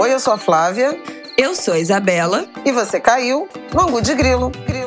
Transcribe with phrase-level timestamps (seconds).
[0.00, 0.96] Oi, eu sou a Flávia.
[1.36, 2.46] Eu sou a Isabela.
[2.64, 4.52] E você caiu no Angu de Grilo.
[4.64, 4.86] Grilo.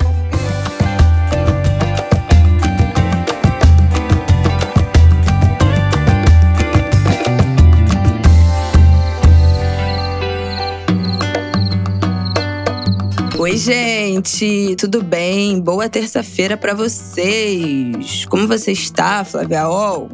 [13.38, 15.60] Oi, gente, tudo bem?
[15.60, 18.24] Boa terça-feira para vocês.
[18.28, 20.10] Como você está, Flávia Ol?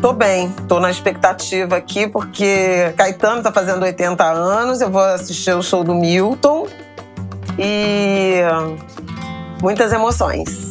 [0.00, 5.54] Tô bem, tô na expectativa aqui porque Caetano tá fazendo 80 anos, eu vou assistir
[5.54, 6.66] o show do Milton.
[7.58, 8.40] E
[9.60, 10.69] muitas emoções.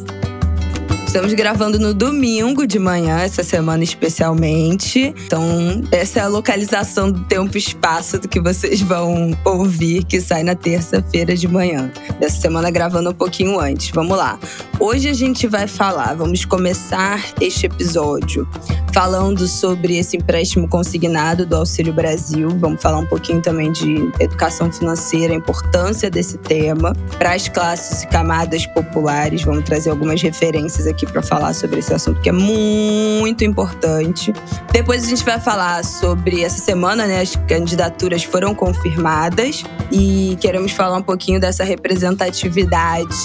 [1.09, 5.12] Estamos gravando no domingo de manhã, essa semana especialmente.
[5.26, 5.44] Então,
[5.91, 10.44] essa é a localização do tempo e espaço do que vocês vão ouvir, que sai
[10.44, 11.91] na terça-feira de manhã.
[12.20, 13.90] Dessa semana gravando um pouquinho antes.
[13.90, 14.38] Vamos lá.
[14.80, 18.48] Hoje a gente vai falar, vamos começar este episódio
[18.94, 22.49] falando sobre esse empréstimo consignado do Auxílio Brasil.
[22.60, 28.04] Vamos falar um pouquinho também de educação financeira, a importância desse tema para as classes
[28.04, 29.44] e camadas populares.
[29.44, 34.33] Vamos trazer algumas referências aqui aqui para falar sobre esse assunto que é muito importante.
[34.71, 37.21] Depois a gente vai falar sobre essa semana, né?
[37.21, 43.15] As candidaturas foram confirmadas e queremos falar um pouquinho dessa representatividade,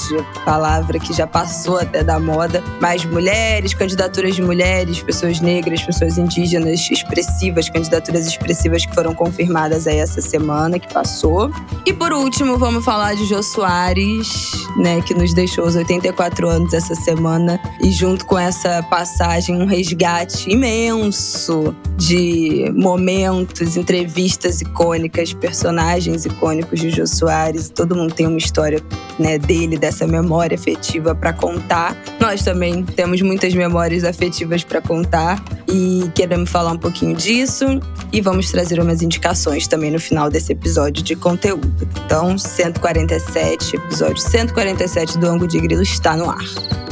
[0.45, 6.17] palavra que já passou até da moda, mais mulheres, candidaturas de mulheres, pessoas negras, pessoas
[6.17, 11.51] indígenas expressivas, candidaturas expressivas que foram confirmadas aí essa semana que passou.
[11.85, 16.73] E por último, vamos falar de Jô Soares, né, que nos deixou os 84 anos
[16.73, 26.25] essa semana e junto com essa passagem um resgate imenso de momentos, entrevistas icônicas, personagens
[26.25, 27.69] icônicos de Jô Soares.
[27.69, 28.81] Todo mundo tem uma história
[29.19, 31.97] né, dele, dessa memória afetiva para contar.
[32.21, 37.65] Nós também temos muitas memórias afetivas para contar e queremos falar um pouquinho disso
[38.13, 41.89] e vamos trazer umas indicações também no final desse episódio de conteúdo.
[42.05, 46.84] Então, 147, episódio 147 do Ango de Grilo está no ar.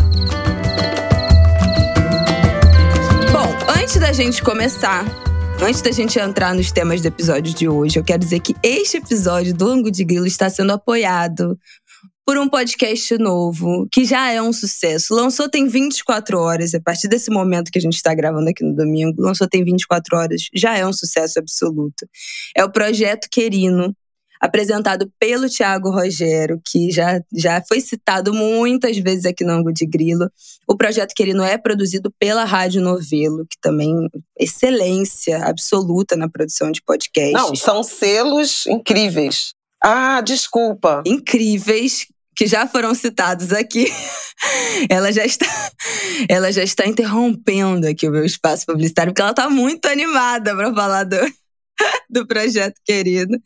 [3.92, 5.04] Antes da gente começar,
[5.60, 8.96] antes da gente entrar nos temas do episódio de hoje, eu quero dizer que este
[8.96, 11.58] episódio do Ango de Grilo está sendo apoiado
[12.24, 15.14] por um podcast novo, que já é um sucesso.
[15.14, 18.74] Lançou tem 24 horas, a partir desse momento que a gente está gravando aqui no
[18.74, 22.08] domingo, lançou tem 24 horas, já é um sucesso absoluto.
[22.56, 23.94] É o Projeto Querino,
[24.42, 29.86] apresentado pelo Tiago Rogério, que já, já foi citado muitas vezes aqui no Ango de
[29.86, 30.28] Grilo.
[30.66, 33.94] O projeto Querino é produzido pela Rádio Novelo, que também
[34.36, 37.32] excelência absoluta na produção de podcast.
[37.32, 39.54] Não, são selos incríveis.
[39.82, 41.04] Ah, desculpa.
[41.06, 43.86] Incríveis que já foram citados aqui.
[44.90, 45.46] ela já está
[46.28, 50.74] ela já está interrompendo aqui o meu espaço publicitário porque ela está muito animada para
[50.74, 51.16] falar do
[52.08, 53.36] do projeto querido.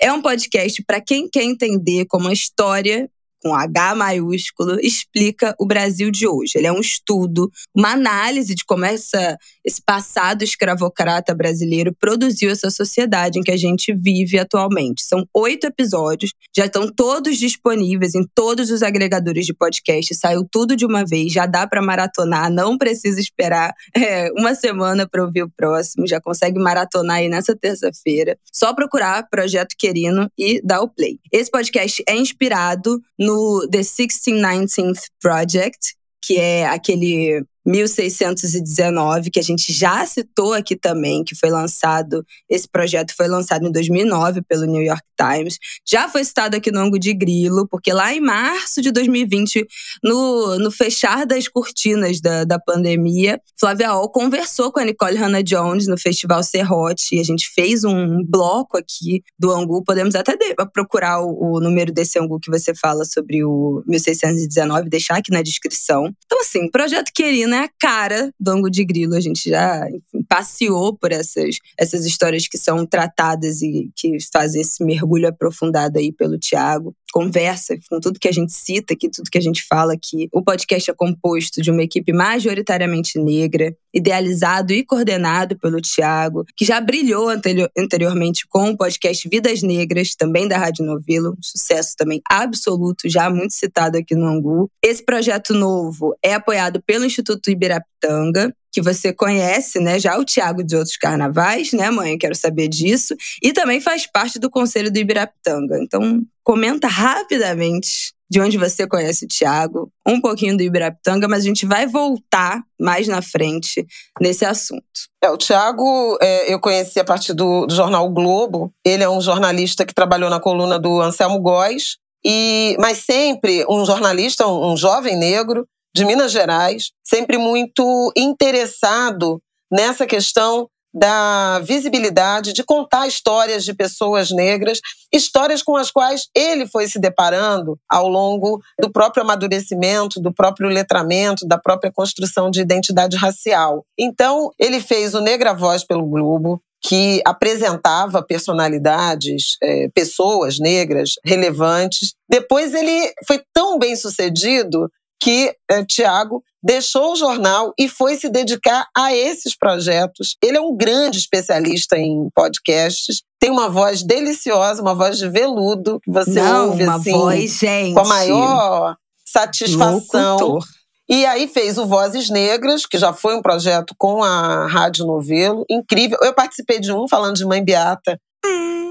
[0.00, 3.10] É um podcast para quem quer entender como a história
[3.42, 6.52] com H maiúsculo, explica o Brasil de hoje.
[6.56, 12.70] Ele é um estudo, uma análise de como essa, esse passado escravocrata brasileiro produziu essa
[12.70, 15.04] sociedade em que a gente vive atualmente.
[15.04, 20.76] São oito episódios, já estão todos disponíveis em todos os agregadores de podcast, saiu tudo
[20.76, 25.42] de uma vez, já dá para maratonar, não precisa esperar é, uma semana para ouvir
[25.42, 28.36] o próximo, já consegue maratonar aí nessa terça-feira.
[28.52, 31.18] Só procurar Projeto Querino e dar o play.
[31.32, 39.42] Esse podcast é inspirado no no The 1619th Project, que é aquele 1619, que a
[39.42, 44.64] gente já citou aqui também, que foi lançado, esse projeto foi lançado em 2009 pelo
[44.64, 45.58] New York Times.
[45.86, 49.66] Já foi citado aqui no Ango de Grilo, porque lá em março de 2020,
[50.02, 55.42] no, no fechar das cortinas da, da pandemia, Flávia Ol conversou com a Nicole Hannah
[55.42, 59.84] Jones no Festival Serrote e a gente fez um bloco aqui do Angu.
[59.84, 64.88] Podemos até de, procurar o, o número desse Angu que você fala sobre o 1619,
[64.88, 66.10] deixar aqui na descrição.
[66.24, 69.14] Então, assim, projeto querido é a cara do Ango de Grilo.
[69.14, 69.86] A gente já
[70.28, 76.12] passeou por essas, essas histórias que são tratadas e que fazem esse mergulho aprofundado aí
[76.12, 76.94] pelo Tiago.
[77.12, 80.28] Conversa com tudo que a gente cita aqui, tudo que a gente fala aqui.
[80.32, 86.64] O podcast é composto de uma equipe majoritariamente negra, idealizado e coordenado pelo Tiago, que
[86.64, 87.28] já brilhou
[87.76, 93.28] anteriormente com o podcast Vidas Negras, também da Rádio Novelo, um sucesso também absoluto, já
[93.28, 94.70] muito citado aqui no Angu.
[94.82, 99.98] Esse projeto novo é apoiado pelo Instituto Ibirapitanga, que você conhece, né?
[99.98, 102.18] Já o Tiago de outros carnavais, né, mãe?
[102.18, 103.14] Quero saber disso.
[103.42, 105.78] E também faz parte do Conselho do Ibirapitanga.
[105.82, 111.46] Então, comenta rapidamente de onde você conhece o Tiago, um pouquinho do Ibirapitanga, mas a
[111.48, 113.84] gente vai voltar mais na frente
[114.20, 114.84] nesse assunto.
[115.20, 118.72] É, o Tiago é, eu conheci a partir do, do, jornal o Globo.
[118.84, 123.84] Ele é um jornalista que trabalhou na coluna do Anselmo Góes, e, mas sempre um
[123.84, 129.40] jornalista, um, um jovem negro de Minas Gerais, sempre muito interessado
[129.70, 134.80] nessa questão da visibilidade, de contar histórias de pessoas negras,
[135.12, 140.68] histórias com as quais ele foi se deparando ao longo do próprio amadurecimento, do próprio
[140.68, 143.84] letramento, da própria construção de identidade racial.
[143.98, 152.14] Então, ele fez o Negra Voz pelo Globo, que apresentava personalidades, é, pessoas negras relevantes.
[152.28, 154.90] Depois ele foi tão bem sucedido
[155.20, 160.36] que é, Tiago deixou o jornal e foi se dedicar a esses projetos.
[160.42, 163.22] Ele é um grande especialista em podcasts.
[163.38, 167.58] Tem uma voz deliciosa, uma voz de veludo que você Não, ouve uma assim, voz,
[167.58, 167.94] gente.
[167.94, 170.38] com a maior satisfação.
[170.38, 170.64] Locutor.
[171.08, 175.64] E aí fez o Vozes Negras, que já foi um projeto com a Rádio Novelo,
[175.68, 176.16] incrível.
[176.22, 178.16] Eu participei de um falando de Mãe Beata,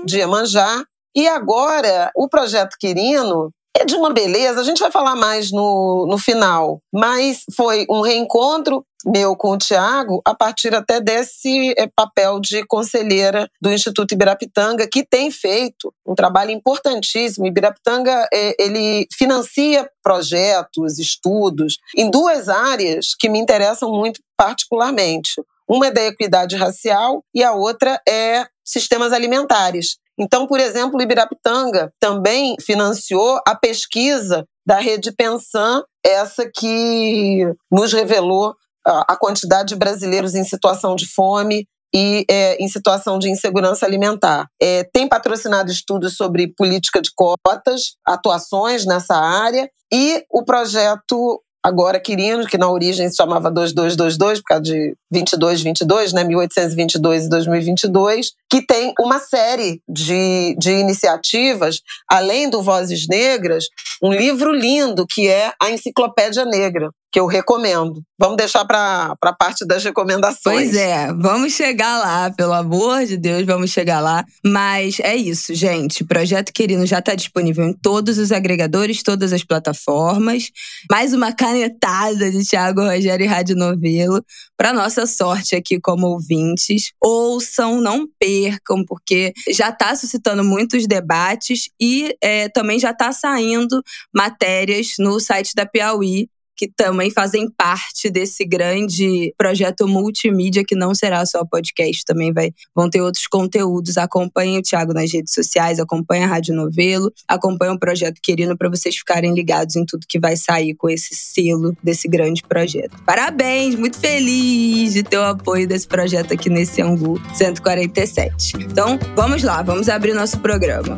[0.06, 0.84] de Iemanjá.
[1.16, 6.06] E agora, o Projeto Quirino, é de uma beleza, a gente vai falar mais no,
[6.10, 11.88] no final, mas foi um reencontro meu com o Tiago a partir até desse é,
[11.88, 17.48] papel de conselheira do Instituto Ibirapitanga, que tem feito um trabalho importantíssimo.
[17.48, 25.42] Ibirapitanga é, ele financia projetos, estudos em duas áreas que me interessam muito particularmente.
[25.68, 29.98] Uma é da equidade racial e a outra é sistemas alimentares.
[30.20, 37.94] Então, por exemplo, o Ibirapitanga também financiou a pesquisa da Rede Pensan, essa que nos
[37.94, 38.54] revelou
[38.86, 44.48] a quantidade de brasileiros em situação de fome e é, em situação de insegurança alimentar.
[44.62, 52.00] É, tem patrocinado estudos sobre política de cotas, atuações nessa área, e o projeto agora
[52.00, 58.32] Quirino, que na origem se chamava 2222, por causa de 2222, né, 1822 e 2022,
[58.50, 63.66] que tem uma série de, de iniciativas, além do Vozes Negras,
[64.02, 68.04] um livro lindo que é a Enciclopédia Negra, que eu recomendo.
[68.20, 70.44] Vamos deixar para a parte das recomendações.
[70.44, 74.26] Pois é, vamos chegar lá, pelo amor de Deus, vamos chegar lá.
[74.46, 76.04] Mas é isso, gente.
[76.04, 80.52] Projeto Querino já está disponível em todos os agregadores, todas as plataformas.
[80.92, 84.24] Mais uma canetada de Thiago Rogério e Rádio Novelo.
[84.58, 86.92] Para nossa sorte aqui como ouvintes.
[87.02, 93.82] Ouçam, não percam, porque já está suscitando muitos debates e é, também já está saindo
[94.14, 96.28] matérias no site da Piauí
[96.60, 102.52] que também fazem parte desse grande projeto multimídia que não será só podcast, também vai,
[102.76, 103.98] vão ter outros conteúdos.
[103.98, 108.68] Acompanhe o Thiago nas redes sociais, acompanhe a Rádio Novelo, acompanhe o Projeto Querino para
[108.68, 113.02] vocês ficarem ligados em tudo que vai sair com esse selo desse grande projeto.
[113.06, 118.58] Parabéns, muito feliz de ter o apoio desse projeto aqui nesse Angu 147.
[118.58, 120.98] Então, vamos lá, vamos abrir nosso programa.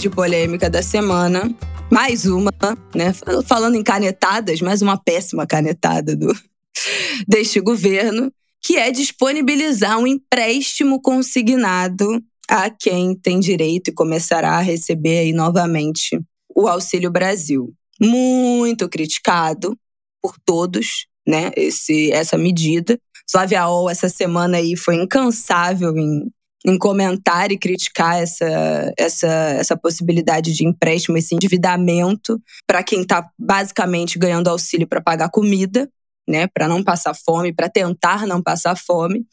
[0.00, 1.54] Grande polêmica da semana.
[1.90, 2.50] Mais uma,
[2.94, 3.12] né?
[3.44, 6.34] Falando em canetadas, mais uma péssima canetada do,
[7.28, 8.32] deste governo,
[8.62, 12.18] que é disponibilizar um empréstimo consignado
[12.48, 16.18] a quem tem direito e começará a receber aí novamente
[16.56, 17.70] o Auxílio Brasil.
[18.00, 19.76] Muito criticado
[20.22, 21.50] por todos, né?
[21.54, 22.98] Esse, essa medida.
[23.30, 26.32] Flávia Ol, essa semana aí, foi incansável em
[26.64, 33.28] em comentar e criticar essa, essa, essa possibilidade de empréstimo, esse endividamento para quem está
[33.38, 35.88] basicamente ganhando auxílio para pagar comida
[36.30, 39.26] né, para não passar fome, para tentar não passar fome.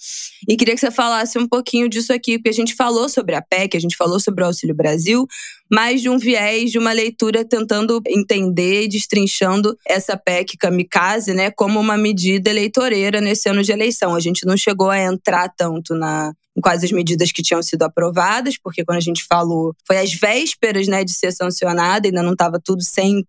[0.50, 3.42] E queria que você falasse um pouquinho disso aqui, porque a gente falou sobre a
[3.42, 5.28] PEC, a gente falou sobre o Auxílio Brasil,
[5.72, 11.52] mas de um viés, de uma leitura tentando entender e destrinchando essa PEC kamikaze, né,
[11.52, 14.16] como uma medida eleitoreira nesse ano de eleição.
[14.16, 18.58] A gente não chegou a entrar tanto na quais as medidas que tinham sido aprovadas,
[18.58, 22.60] porque quando a gente falou, foi às vésperas né, de ser sancionada, ainda não estava
[22.64, 23.24] tudo 100%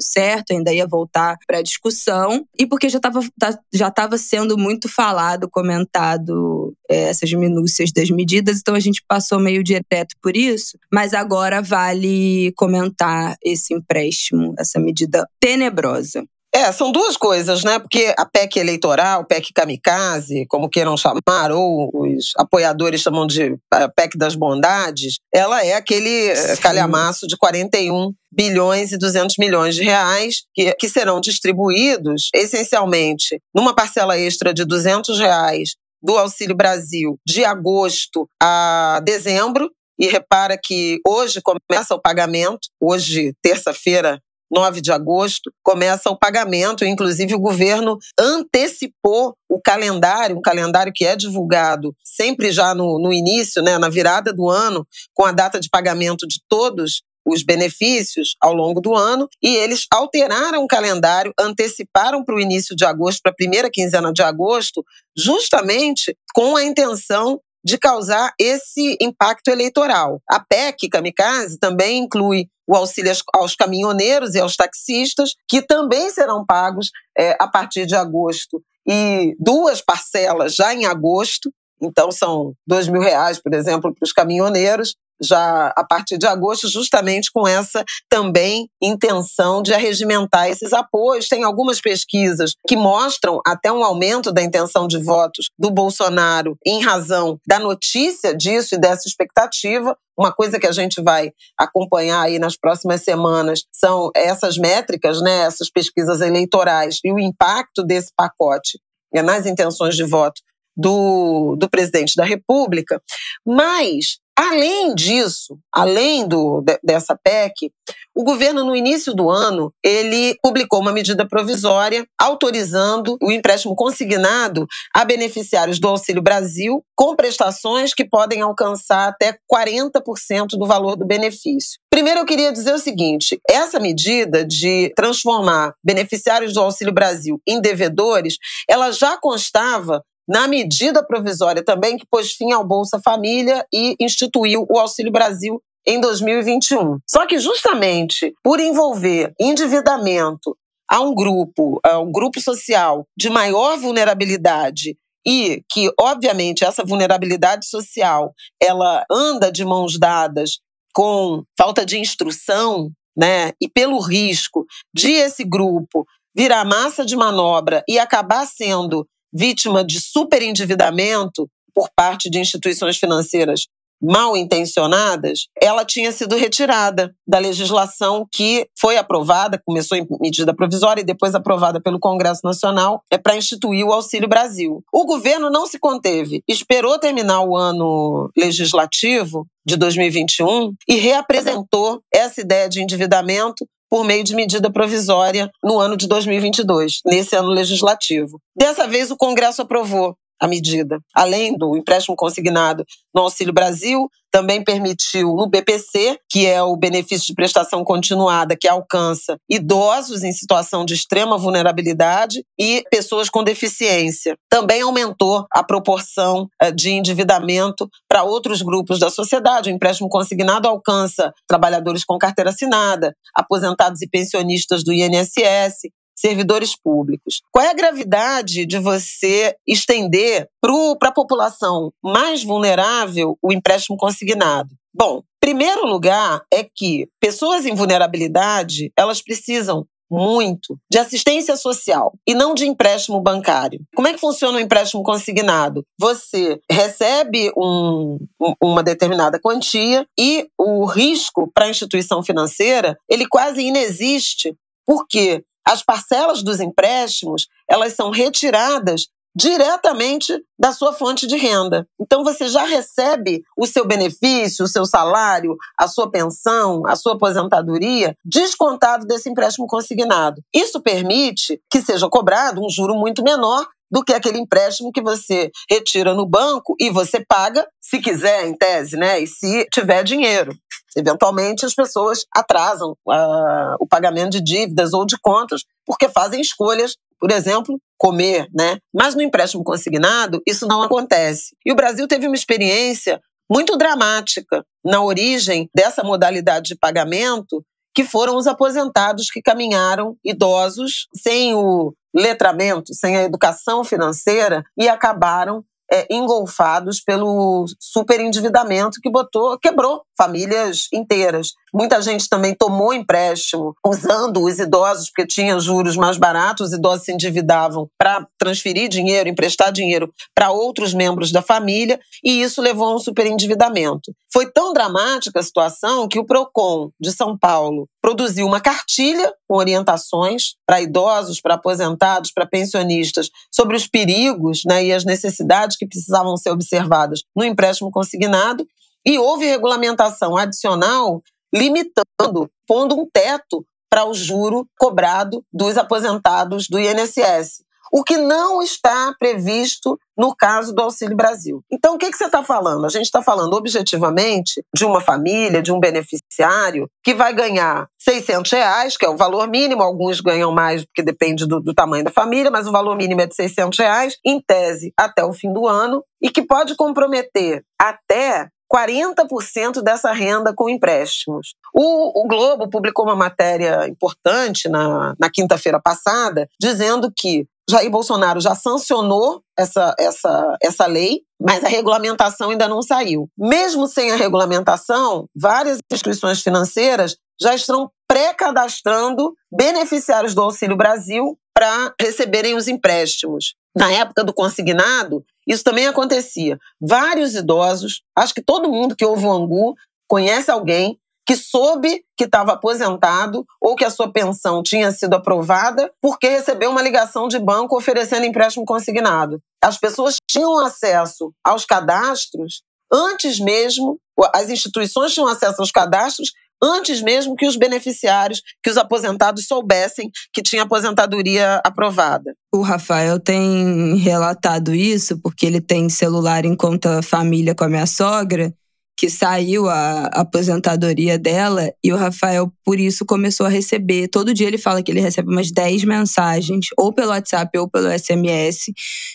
[0.00, 4.56] certo, ainda ia voltar para a discussão, e porque já estava tá, já tava sendo
[4.56, 10.36] muito falado, comentado é, essas minúcias das medidas, então a gente passou meio direto por
[10.36, 16.24] isso, mas agora vale comentar esse empréstimo, essa medida tenebrosa.
[16.52, 17.78] É, são duas coisas, né?
[17.78, 23.56] Porque a PEC eleitoral, PEC kamikaze, como queiram chamar, ou os apoiadores chamam de
[23.94, 26.62] PEC das bondades, ela é aquele eh, Sim.
[26.62, 33.74] calhamaço de 41 bilhões e 200 milhões de reais que, que serão distribuídos essencialmente numa
[33.74, 39.70] parcela extra de 200 reais do Auxílio Brasil de agosto a dezembro.
[39.98, 44.18] E repara que hoje começa o pagamento, hoje, terça-feira,
[44.50, 46.84] 9 de agosto, começa o pagamento.
[46.84, 53.12] Inclusive, o governo antecipou o calendário, um calendário que é divulgado sempre já no, no
[53.12, 58.34] início, né, na virada do ano, com a data de pagamento de todos os benefícios
[58.40, 63.20] ao longo do ano e eles alteraram o calendário, anteciparam para o início de agosto,
[63.22, 64.84] para a primeira quinzena de agosto,
[65.16, 70.20] justamente com a intenção de causar esse impacto eleitoral.
[70.28, 76.46] A PEC Kamikaze também inclui o auxílio aos caminhoneiros e aos taxistas, que também serão
[76.46, 78.62] pagos é, a partir de agosto.
[78.86, 84.12] E duas parcelas já em agosto, então são dois mil reais, por exemplo, para os
[84.12, 91.28] caminhoneiros, já a partir de agosto, justamente com essa também intenção de arregimentar esses apoios.
[91.28, 96.80] Tem algumas pesquisas que mostram até um aumento da intenção de votos do Bolsonaro em
[96.82, 99.96] razão da notícia disso e dessa expectativa.
[100.18, 105.42] Uma coisa que a gente vai acompanhar aí nas próximas semanas são essas métricas, né,
[105.46, 108.78] essas pesquisas eleitorais e o impacto desse pacote
[109.12, 110.40] nas intenções de voto
[110.76, 113.02] do, do presidente da República.
[113.44, 117.70] Mas Além disso, além do, dessa PEC,
[118.16, 124.66] o governo, no início do ano, ele publicou uma medida provisória autorizando o empréstimo consignado
[124.96, 131.06] a beneficiários do Auxílio Brasil com prestações que podem alcançar até 40% do valor do
[131.06, 131.78] benefício.
[131.90, 137.60] Primeiro, eu queria dizer o seguinte: essa medida de transformar beneficiários do Auxílio Brasil em
[137.60, 143.96] devedores, ela já constava na medida provisória também que pôs fim ao Bolsa Família e
[143.98, 146.98] instituiu o Auxílio Brasil em 2021.
[147.04, 150.56] Só que justamente por envolver endividamento
[150.88, 154.96] a um grupo, a um grupo social de maior vulnerabilidade
[155.26, 158.32] e que, obviamente, essa vulnerabilidade social
[158.62, 160.60] ela anda de mãos dadas
[160.94, 163.50] com falta de instrução, né?
[163.60, 166.06] E pelo risco de esse grupo
[166.36, 173.66] virar massa de manobra e acabar sendo vítima de superendividamento por parte de instituições financeiras
[174.02, 181.02] mal intencionadas, ela tinha sido retirada da legislação que foi aprovada, começou em medida provisória
[181.02, 184.82] e depois aprovada pelo Congresso Nacional, é para instituir o Auxílio Brasil.
[184.92, 192.40] O governo não se conteve, esperou terminar o ano legislativo de 2021 e reapresentou essa
[192.40, 198.40] ideia de endividamento por meio de medida provisória no ano de 2022, nesse ano legislativo.
[198.56, 200.98] Dessa vez, o Congresso aprovou a medida.
[201.14, 207.26] Além do empréstimo consignado no Auxílio Brasil, também permitiu no BPC, que é o benefício
[207.26, 214.36] de prestação continuada que alcança idosos em situação de extrema vulnerabilidade e pessoas com deficiência.
[214.48, 219.68] Também aumentou a proporção eh, de endividamento para outros grupos da sociedade.
[219.68, 227.40] O empréstimo consignado alcança trabalhadores com carteira assinada, aposentados e pensionistas do INSS, servidores públicos.
[227.50, 234.70] Qual é a gravidade de você estender para a população mais vulnerável o empréstimo consignado?
[234.92, 242.34] Bom, primeiro lugar é que pessoas em vulnerabilidade, elas precisam muito de assistência social e
[242.34, 243.80] não de empréstimo bancário.
[243.94, 245.84] Como é que funciona o empréstimo consignado?
[245.98, 248.18] Você recebe um,
[248.60, 254.54] uma determinada quantia e o risco para a instituição financeira ele quase inexiste.
[254.84, 255.44] Por quê?
[255.70, 261.86] As parcelas dos empréstimos elas são retiradas diretamente da sua fonte de renda.
[262.00, 267.14] Então você já recebe o seu benefício, o seu salário, a sua pensão, a sua
[267.14, 270.42] aposentadoria descontado desse empréstimo consignado.
[270.52, 275.50] Isso permite que seja cobrado um juro muito menor do que aquele empréstimo que você
[275.68, 279.20] retira no banco e você paga, se quiser, em tese, né?
[279.20, 280.54] E se tiver dinheiro.
[280.96, 286.96] Eventualmente, as pessoas atrasam uh, o pagamento de dívidas ou de contas porque fazem escolhas,
[287.18, 288.78] por exemplo, comer, né?
[288.94, 291.54] Mas no empréstimo consignado, isso não acontece.
[291.64, 293.20] E o Brasil teve uma experiência
[293.50, 297.64] muito dramática na origem dessa modalidade de pagamento,
[298.00, 304.88] que foram os aposentados que caminharam idosos sem o letramento, sem a educação financeira e
[304.88, 311.52] acabaram é, engolfados pelo superendividamento que botou, quebrou famílias inteiras.
[311.72, 317.04] Muita gente também tomou empréstimo usando os idosos, porque tinha juros mais baratos, os idosos
[317.04, 322.88] se endividavam para transferir dinheiro, emprestar dinheiro para outros membros da família, e isso levou
[322.88, 324.12] a um superendividamento.
[324.32, 329.56] Foi tão dramática a situação que o PROCON de São Paulo produziu uma cartilha com
[329.56, 335.86] orientações para idosos, para aposentados, para pensionistas sobre os perigos né, e as necessidades que
[335.86, 338.66] precisavam ser observadas no empréstimo consignado.
[339.04, 346.78] E houve regulamentação adicional limitando, pondo um teto para o juro cobrado dos aposentados do
[346.78, 351.64] INSS o que não está previsto no caso do Auxílio Brasil.
[351.70, 352.84] Então, o que, que você está falando?
[352.84, 358.50] A gente está falando objetivamente de uma família, de um beneficiário que vai ganhar 600
[358.52, 362.10] reais, que é o valor mínimo, alguns ganham mais porque depende do, do tamanho da
[362.10, 365.66] família, mas o valor mínimo é de 600 reais, em tese, até o fim do
[365.66, 371.54] ano, e que pode comprometer até 40% dessa renda com empréstimos.
[371.74, 378.40] O, o, Globo publicou uma matéria importante na, na quinta-feira passada, dizendo que Jair Bolsonaro
[378.40, 383.28] já sancionou essa, essa, essa lei, mas a regulamentação ainda não saiu.
[383.38, 391.94] Mesmo sem a regulamentação, várias instituições financeiras já estão pré-cadastrando beneficiários do Auxílio Brasil para
[392.00, 393.54] receberem os empréstimos.
[393.76, 396.58] Na época do consignado, isso também acontecia.
[396.80, 399.74] Vários idosos, acho que todo mundo que ouve o Angu
[400.08, 405.92] conhece alguém que soube que estava aposentado ou que a sua pensão tinha sido aprovada
[406.00, 409.40] porque recebeu uma ligação de banco oferecendo empréstimo consignado.
[409.62, 413.98] As pessoas tinham acesso aos cadastros antes mesmo,
[414.34, 420.10] as instituições tinham acesso aos cadastros antes mesmo que os beneficiários, que os aposentados soubessem
[420.32, 422.34] que tinha aposentadoria aprovada.
[422.52, 427.86] O Rafael tem relatado isso porque ele tem celular em conta família com a minha
[427.86, 428.52] sogra
[429.00, 434.08] que saiu a aposentadoria dela e o Rafael, por isso, começou a receber.
[434.08, 437.88] Todo dia ele fala que ele recebe umas 10 mensagens, ou pelo WhatsApp ou pelo
[437.98, 438.66] SMS,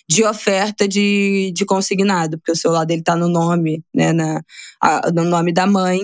[0.10, 4.42] de oferta de, de consignado, porque o celular dele tá no nome, né, na,
[4.82, 6.02] a, no nome da mãe.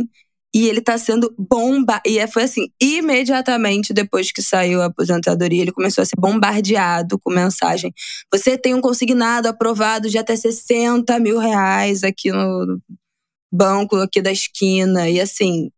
[0.53, 2.01] E ele tá sendo bomba.
[2.05, 7.17] E é, foi assim, imediatamente depois que saiu a aposentadoria, ele começou a ser bombardeado
[7.19, 7.93] com mensagem.
[8.31, 12.81] Você tem um consignado aprovado de até 60 mil reais aqui no,
[13.51, 15.09] banco aqui da esquina.
[15.09, 15.69] E assim,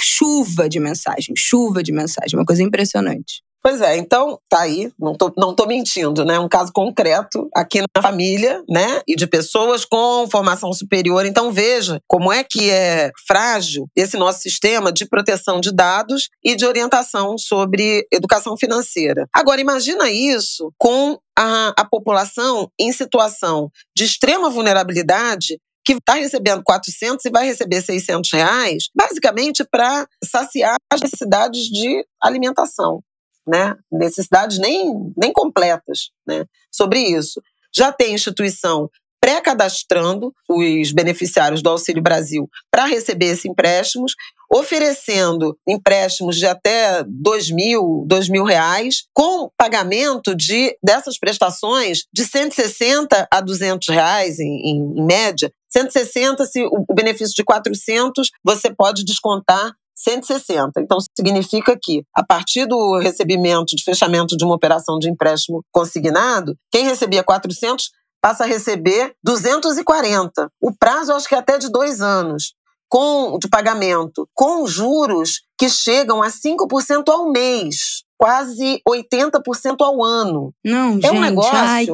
[0.00, 3.42] chuva de mensagem, chuva de mensagem, uma coisa impressionante.
[3.62, 6.36] Pois é, então tá aí, não tô, não tô mentindo, né?
[6.38, 9.00] Um caso concreto aqui na família, né?
[9.06, 11.24] E de pessoas com formação superior.
[11.24, 16.56] Então veja como é que é frágil esse nosso sistema de proteção de dados e
[16.56, 19.26] de orientação sobre educação financeira.
[19.32, 26.62] Agora, imagina isso com a, a população em situação de extrema vulnerabilidade que está recebendo
[26.64, 33.02] 400 e vai receber 600 reais, basicamente para saciar as necessidades de alimentação,
[33.46, 33.76] né?
[33.90, 36.44] Necessidades nem, nem completas, né?
[36.70, 37.40] Sobre isso.
[37.74, 38.88] Já tem instituição
[39.22, 44.14] pré-cadastrando os beneficiários do Auxílio Brasil para receber esses empréstimos,
[44.52, 52.24] oferecendo empréstimos de até dois mil, dois mil reais, com pagamento de dessas prestações de
[52.24, 55.52] 160 a 200 reais em, em, em média.
[55.70, 59.72] 160, se o, benefício de 400, você pode descontar
[60.02, 60.80] 160.
[60.80, 66.56] Então, significa que, a partir do recebimento de fechamento de uma operação de empréstimo consignado,
[66.70, 70.48] quem recebia 400 passa a receber 240.
[70.60, 72.54] O prazo, acho que é até de dois anos
[72.92, 80.52] com, de pagamento, com juros que chegam a 5% ao mês, quase 80% ao ano.
[80.62, 81.86] Não, é um negócio ai,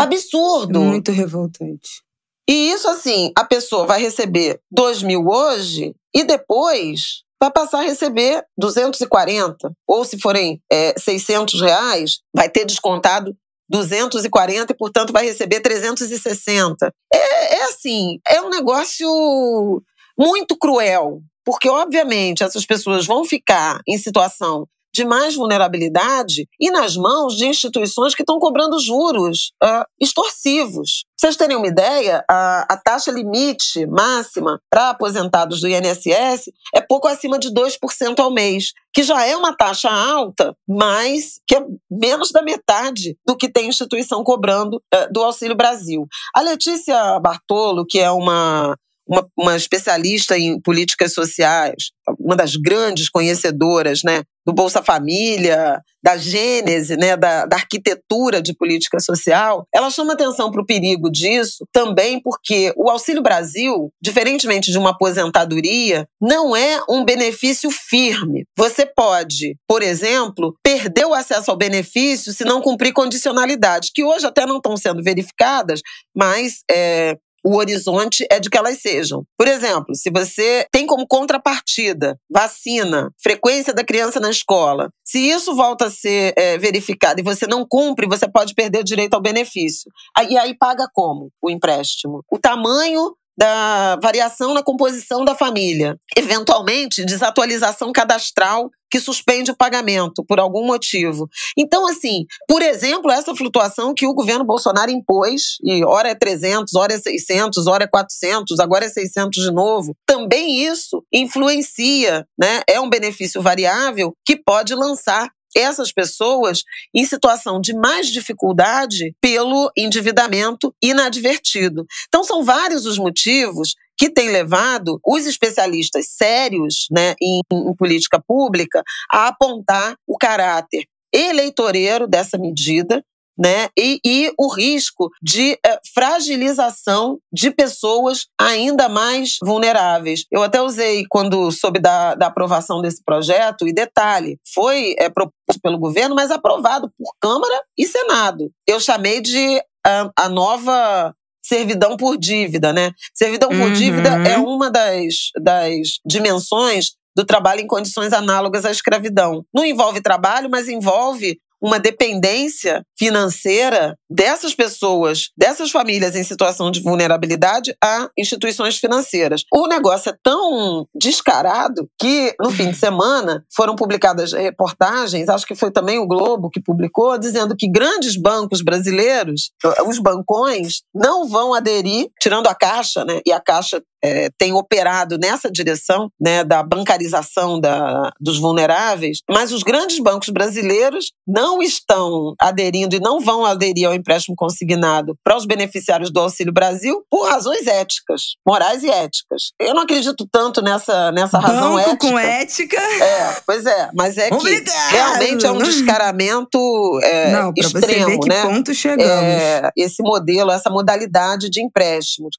[0.00, 0.80] absurdo.
[0.80, 2.02] Muito revoltante.
[2.48, 7.82] E isso, assim, a pessoa vai receber 2 mil hoje e depois vai passar a
[7.82, 9.72] receber 240.
[9.86, 13.36] Ou se forem é, 600 reais, vai ter descontado
[13.68, 16.92] 240 e, portanto, vai receber 360.
[17.12, 19.82] É, é assim, é um negócio
[20.18, 26.96] muito cruel, porque, obviamente, essas pessoas vão ficar em situação de mais vulnerabilidade e nas
[26.96, 31.04] mãos de instituições que estão cobrando juros uh, extorsivos.
[31.04, 36.80] Pra vocês terem uma ideia, a, a taxa limite máxima para aposentados do INSS é
[36.80, 41.64] pouco acima de 2% ao mês, que já é uma taxa alta, mas que é
[41.90, 46.06] menos da metade do que tem instituição cobrando uh, do Auxílio Brasil.
[46.34, 53.08] A Letícia Bartolo, que é uma uma, uma especialista em políticas sociais, uma das grandes
[53.08, 59.90] conhecedoras né, do Bolsa Família, da gênese, né, da, da arquitetura de política social, ela
[59.90, 66.06] chama atenção para o perigo disso também porque o Auxílio Brasil, diferentemente de uma aposentadoria,
[66.20, 68.44] não é um benefício firme.
[68.56, 74.26] Você pode, por exemplo, perder o acesso ao benefício se não cumprir condicionalidades, que hoje
[74.26, 75.80] até não estão sendo verificadas,
[76.14, 77.16] mas é,
[77.46, 79.24] o horizonte é de que elas sejam.
[79.38, 85.54] Por exemplo, se você tem como contrapartida vacina, frequência da criança na escola, se isso
[85.54, 89.22] volta a ser é, verificado e você não cumpre, você pode perder o direito ao
[89.22, 89.88] benefício.
[90.28, 92.24] E aí paga como o empréstimo?
[92.28, 100.24] O tamanho da variação na composição da família, eventualmente desatualização cadastral que suspende o pagamento
[100.24, 101.28] por algum motivo.
[101.58, 106.74] Então, assim, por exemplo, essa flutuação que o governo Bolsonaro impôs, e hora é 300,
[106.74, 112.62] hora é 600, hora é 400, agora é 600 de novo, também isso influencia, né?
[112.68, 116.62] É um benefício variável que pode lançar essas pessoas
[116.94, 121.86] em situação de mais dificuldade pelo endividamento inadvertido.
[122.08, 128.22] Então, são vários os motivos que têm levado os especialistas sérios né, em, em política
[128.26, 133.02] pública a apontar o caráter eleitoreiro dessa medida
[133.38, 133.68] né?
[133.78, 140.24] E, e, o risco de é, fragilização de pessoas ainda mais vulneráveis.
[140.30, 145.60] Eu até usei quando soube da, da aprovação desse projeto, e detalhe, foi é, proposto
[145.62, 148.50] pelo governo, mas aprovado por Câmara e Senado.
[148.66, 152.90] Eu chamei de a, a nova servidão por dívida, né?
[153.14, 153.72] Servidão por uhum.
[153.72, 159.42] dívida é uma das, das dimensões do trabalho em condições análogas à escravidão.
[159.54, 166.82] Não envolve trabalho, mas envolve uma dependência financeira dessas pessoas, dessas famílias em situação de
[166.82, 169.42] vulnerabilidade a instituições financeiras.
[169.52, 175.54] O negócio é tão descarado que no fim de semana foram publicadas reportagens, acho que
[175.54, 179.50] foi também o Globo que publicou, dizendo que grandes bancos brasileiros,
[179.86, 183.20] os bancões, não vão aderir, tirando a Caixa, né?
[183.26, 189.52] E a Caixa é, tem operado nessa direção né, da bancarização da, dos vulneráveis, mas
[189.52, 195.36] os grandes bancos brasileiros não estão aderindo e não vão aderir ao empréstimo consignado para
[195.36, 199.52] os beneficiários do Auxílio Brasil por razões éticas, morais e éticas.
[199.60, 201.96] Eu não acredito tanto nessa, nessa Banco razão ética.
[201.96, 202.80] com ética?
[202.80, 204.64] É, pois é, mas é Obrigado.
[204.64, 206.58] que realmente é um descaramento
[207.02, 208.42] é, não, extremo, você ver que né?
[208.42, 209.10] ponto chegamos.
[209.10, 212.36] É, esse modelo, essa modalidade de empréstimos.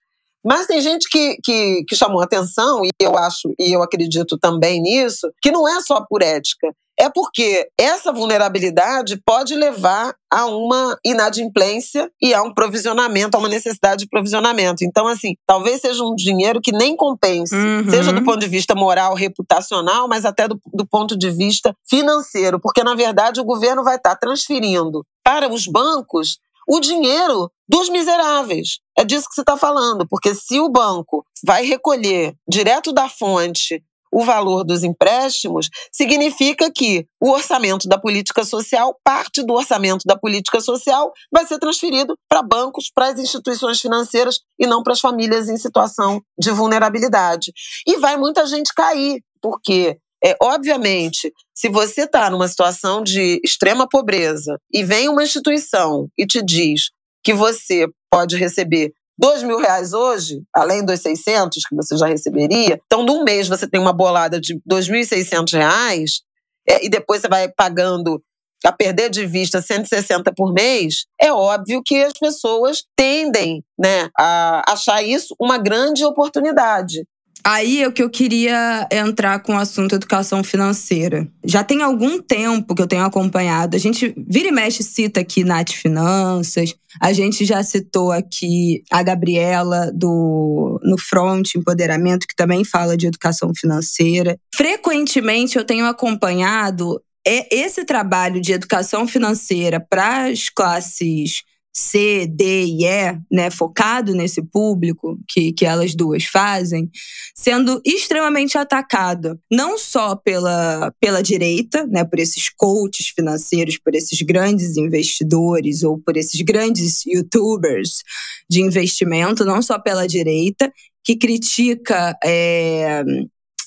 [0.47, 4.81] Mas tem gente que, que, que chamou atenção, e eu acho, e eu acredito também
[4.81, 6.73] nisso, que não é só por ética.
[6.97, 13.49] É porque essa vulnerabilidade pode levar a uma inadimplência e a um provisionamento, a uma
[13.49, 14.85] necessidade de provisionamento.
[14.85, 17.89] Então, assim, talvez seja um dinheiro que nem compense, uhum.
[17.89, 22.57] seja do ponto de vista moral, reputacional, mas até do, do ponto de vista financeiro,
[22.57, 28.79] porque, na verdade, o governo vai estar transferindo para os bancos o dinheiro dos miseráveis.
[28.97, 33.83] É disso que você está falando, porque se o banco vai recolher direto da fonte
[34.11, 40.17] o valor dos empréstimos, significa que o orçamento da política social, parte do orçamento da
[40.17, 45.01] política social, vai ser transferido para bancos, para as instituições financeiras e não para as
[45.01, 47.51] famílias em situação de vulnerabilidade.
[47.85, 53.87] E vai muita gente cair, porque é, obviamente, se você está numa situação de extrema
[53.87, 56.89] pobreza e vem uma instituição e te diz
[57.23, 62.77] que você pode receber dois mil reais hoje, além dos 600 que você já receberia,
[62.85, 66.21] então num mês você tem uma bolada de 2.600 reais
[66.67, 68.21] é, e depois você vai pagando
[68.65, 74.73] a perder de vista 160 por mês, é óbvio que as pessoas tendem né, a
[74.73, 77.07] achar isso uma grande oportunidade.
[77.49, 81.25] Aí é o que eu queria entrar com o assunto educação financeira.
[81.45, 83.73] Já tem algum tempo que eu tenho acompanhado.
[83.77, 86.75] A gente vira e mexe cita aqui Nath Finanças.
[86.99, 93.07] A gente já citou aqui a Gabriela do no Front Empoderamento, que também fala de
[93.07, 94.37] educação financeira.
[94.53, 101.43] Frequentemente eu tenho acompanhado é esse trabalho de educação financeira para as classes
[101.79, 106.89] C, D e E, né, focado nesse público que, que elas duas fazem,
[107.35, 114.19] sendo extremamente atacado, não só pela, pela direita, né, por esses coaches financeiros, por esses
[114.23, 118.01] grandes investidores ou por esses grandes youtubers
[118.49, 120.73] de investimento, não só pela direita,
[121.05, 123.03] que critica é,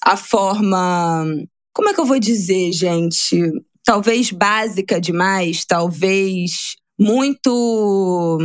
[0.02, 1.24] a forma.
[1.72, 3.52] Como é que eu vou dizer, gente?
[3.84, 8.38] Talvez básica demais, talvez muito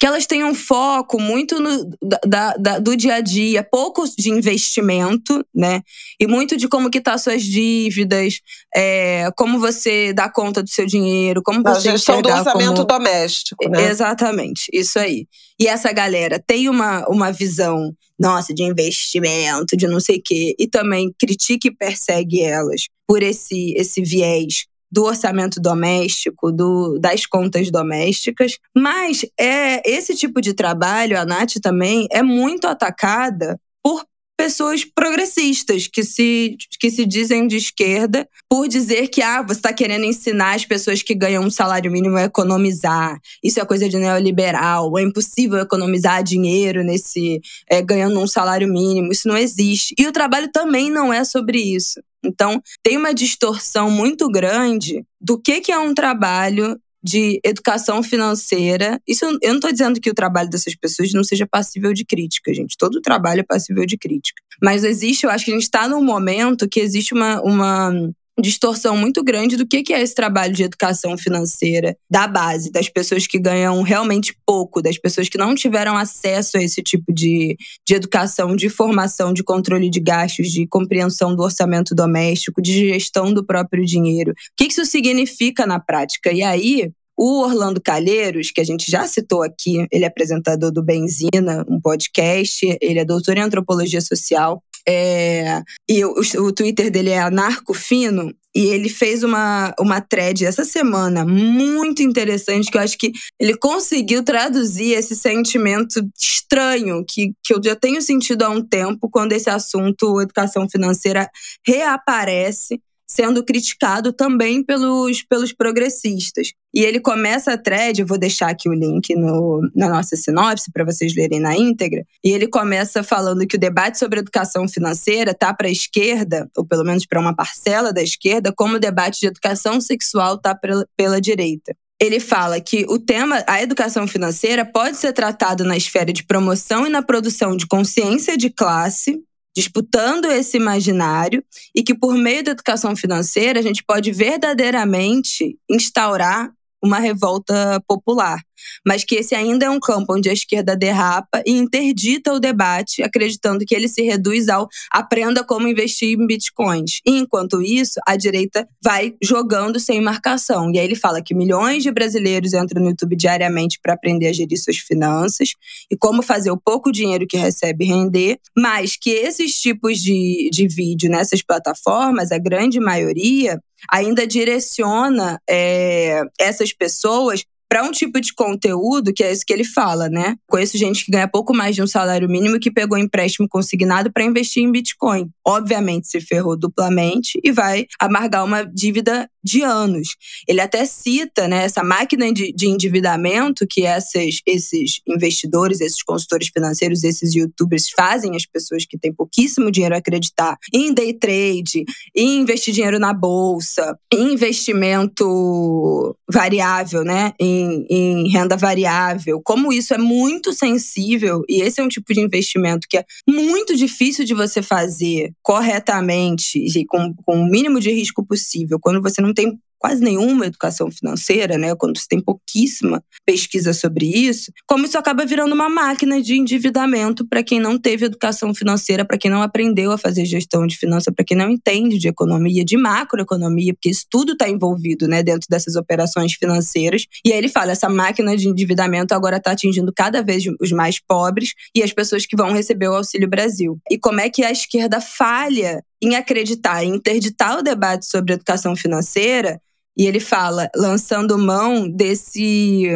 [0.00, 1.90] que elas têm um foco muito no,
[2.26, 5.82] da, da, do dia a dia, pouco de investimento, né?
[6.18, 8.40] E muito de como que tá suas dívidas,
[8.74, 12.86] é, como você dá conta do seu dinheiro, como você A gestão do orçamento como...
[12.86, 13.90] doméstico, né?
[13.90, 15.26] Exatamente, isso aí.
[15.60, 20.54] E essa galera tem uma, uma visão, nossa, de investimento, de não sei o quê,
[20.58, 27.26] e também critica e persegue elas por esse, esse viés do orçamento doméstico, do, das
[27.26, 28.58] contas domésticas.
[28.76, 34.04] Mas é esse tipo de trabalho, a Nath também, é muito atacada por
[34.40, 39.70] pessoas progressistas que se, que se dizem de esquerda por dizer que ah, você está
[39.70, 43.20] querendo ensinar as pessoas que ganham um salário mínimo a economizar.
[43.44, 44.96] Isso é coisa de neoliberal.
[44.96, 49.12] É impossível economizar dinheiro nesse é, ganhando um salário mínimo.
[49.12, 49.94] Isso não existe.
[49.98, 52.00] E o trabalho também não é sobre isso.
[52.24, 59.00] Então, tem uma distorção muito grande do que, que é um trabalho de educação financeira.
[59.06, 62.52] Isso eu não estou dizendo que o trabalho dessas pessoas não seja passível de crítica,
[62.52, 62.76] gente.
[62.78, 64.42] Todo trabalho é passível de crítica.
[64.62, 67.92] Mas existe, eu acho que a gente está num momento que existe uma, uma
[68.40, 73.26] distorção muito grande do que é esse trabalho de educação financeira da base, das pessoas
[73.26, 77.94] que ganham realmente pouco, das pessoas que não tiveram acesso a esse tipo de, de
[77.94, 83.44] educação, de formação, de controle de gastos, de compreensão do orçamento doméstico, de gestão do
[83.44, 84.32] próprio dinheiro.
[84.32, 86.32] O que isso significa na prática?
[86.32, 86.90] E aí,
[87.22, 91.78] o Orlando Calheiros, que a gente já citou aqui, ele é apresentador do Benzina, um
[91.78, 94.62] podcast, ele é doutor em antropologia social.
[94.88, 98.34] É, e o, o Twitter dele é anarcofino.
[98.52, 103.56] E ele fez uma, uma thread essa semana muito interessante, que eu acho que ele
[103.56, 109.32] conseguiu traduzir esse sentimento estranho que, que eu já tenho sentido há um tempo quando
[109.32, 111.30] esse assunto, educação financeira,
[111.64, 116.52] reaparece sendo criticado também pelos, pelos progressistas.
[116.72, 120.70] E ele começa a thread, eu vou deixar aqui o link no, na nossa sinopse
[120.70, 125.34] para vocês lerem na íntegra, e ele começa falando que o debate sobre educação financeira
[125.34, 129.18] tá para a esquerda, ou pelo menos para uma parcela da esquerda, como o debate
[129.18, 134.64] de educação sexual tá pela, pela direita ele fala que o tema, a educação financeira,
[134.64, 139.22] pode ser tratado na esfera de promoção e na produção de consciência de classe,
[139.54, 146.52] disputando esse imaginário e que por meio da educação financeira a gente pode verdadeiramente instaurar
[146.82, 148.40] uma revolta popular
[148.86, 153.02] mas que esse ainda é um campo onde a esquerda derrapa e interdita o debate,
[153.02, 157.00] acreditando que ele se reduz ao aprenda como investir em bitcoins.
[157.06, 160.70] E, enquanto isso, a direita vai jogando sem marcação.
[160.72, 164.32] E aí ele fala que milhões de brasileiros entram no YouTube diariamente para aprender a
[164.32, 165.50] gerir suas finanças
[165.90, 170.66] e como fazer o pouco dinheiro que recebe render, mas que esses tipos de, de
[170.66, 178.34] vídeo nessas plataformas, a grande maioria, ainda direciona é, essas pessoas para um tipo de
[178.34, 180.34] conteúdo, que é isso que ele fala, né?
[180.48, 184.24] Conheço gente que ganha pouco mais de um salário mínimo que pegou empréstimo consignado para
[184.24, 185.30] investir em Bitcoin.
[185.46, 190.08] Obviamente se ferrou duplamente e vai amargar uma dívida de anos.
[190.46, 196.48] Ele até cita né, essa máquina de, de endividamento que esses, esses investidores, esses consultores
[196.48, 202.40] financeiros, esses youtubers fazem as pessoas que têm pouquíssimo dinheiro acreditar em day trade, em
[202.40, 207.32] investir dinheiro na bolsa, em investimento variável, né?
[207.40, 212.20] Em, em renda variável, como isso é muito sensível, e esse é um tipo de
[212.20, 217.90] investimento que é muito difícil de você fazer corretamente e com, com o mínimo de
[217.90, 223.02] risco possível, quando você não tem quase nenhuma educação financeira, né, quando você tem pouquíssima
[223.24, 228.04] pesquisa sobre isso, como isso acaba virando uma máquina de endividamento para quem não teve
[228.04, 231.98] educação financeira, para quem não aprendeu a fazer gestão de finança, para quem não entende
[231.98, 237.06] de economia, de macroeconomia, porque isso tudo está envolvido, né, dentro dessas operações financeiras.
[237.24, 241.00] E aí ele fala, essa máquina de endividamento agora está atingindo cada vez os mais
[241.00, 243.78] pobres e as pessoas que vão receber o Auxílio Brasil.
[243.90, 248.74] E como é que a esquerda falha em acreditar, em interditar o debate sobre educação
[248.74, 249.60] financeira
[249.96, 252.88] e ele fala, lançando mão desse.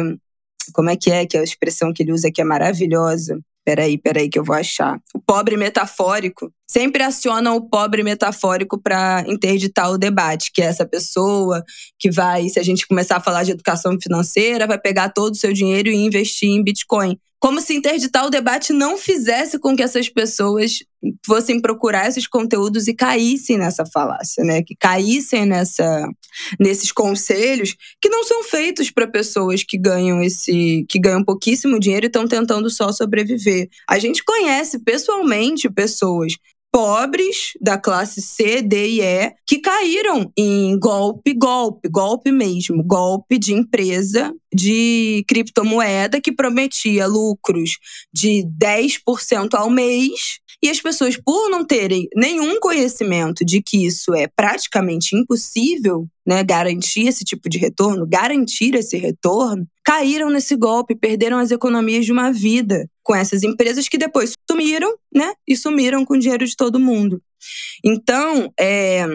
[0.73, 1.25] Como é que é?
[1.25, 3.39] Que é a expressão que ele usa que é maravilhosa.
[3.65, 4.99] Peraí, peraí, que eu vou achar.
[5.13, 6.51] O pobre metafórico.
[6.67, 11.63] Sempre aciona o pobre metafórico para interditar o debate, que é essa pessoa
[11.97, 15.37] que vai, se a gente começar a falar de educação financeira, vai pegar todo o
[15.37, 17.17] seu dinheiro e investir em Bitcoin.
[17.45, 20.79] Como se interditar o debate não fizesse com que essas pessoas
[21.23, 24.63] fossem procurar esses conteúdos e caíssem nessa falácia, né?
[24.63, 26.09] Que caíssem nessa,
[26.59, 32.07] nesses conselhos que não são feitos para pessoas que ganham esse, que ganham pouquíssimo dinheiro
[32.07, 33.69] e estão tentando só sobreviver.
[33.87, 36.33] A gente conhece pessoalmente pessoas
[36.75, 43.39] pobres da classe C, D e E que caíram em golpe, golpe, golpe mesmo, golpe
[43.39, 47.77] de empresa de criptomoeda que prometia lucros
[48.13, 54.13] de 10% ao mês e as pessoas, por não terem nenhum conhecimento de que isso
[54.13, 60.95] é praticamente impossível, né, garantir esse tipo de retorno, garantir esse retorno, caíram nesse golpe,
[60.95, 66.03] perderam as economias de uma vida com essas empresas que depois sumiram, né, e sumiram
[66.03, 67.21] com o dinheiro de todo mundo.
[67.83, 69.05] Então, é,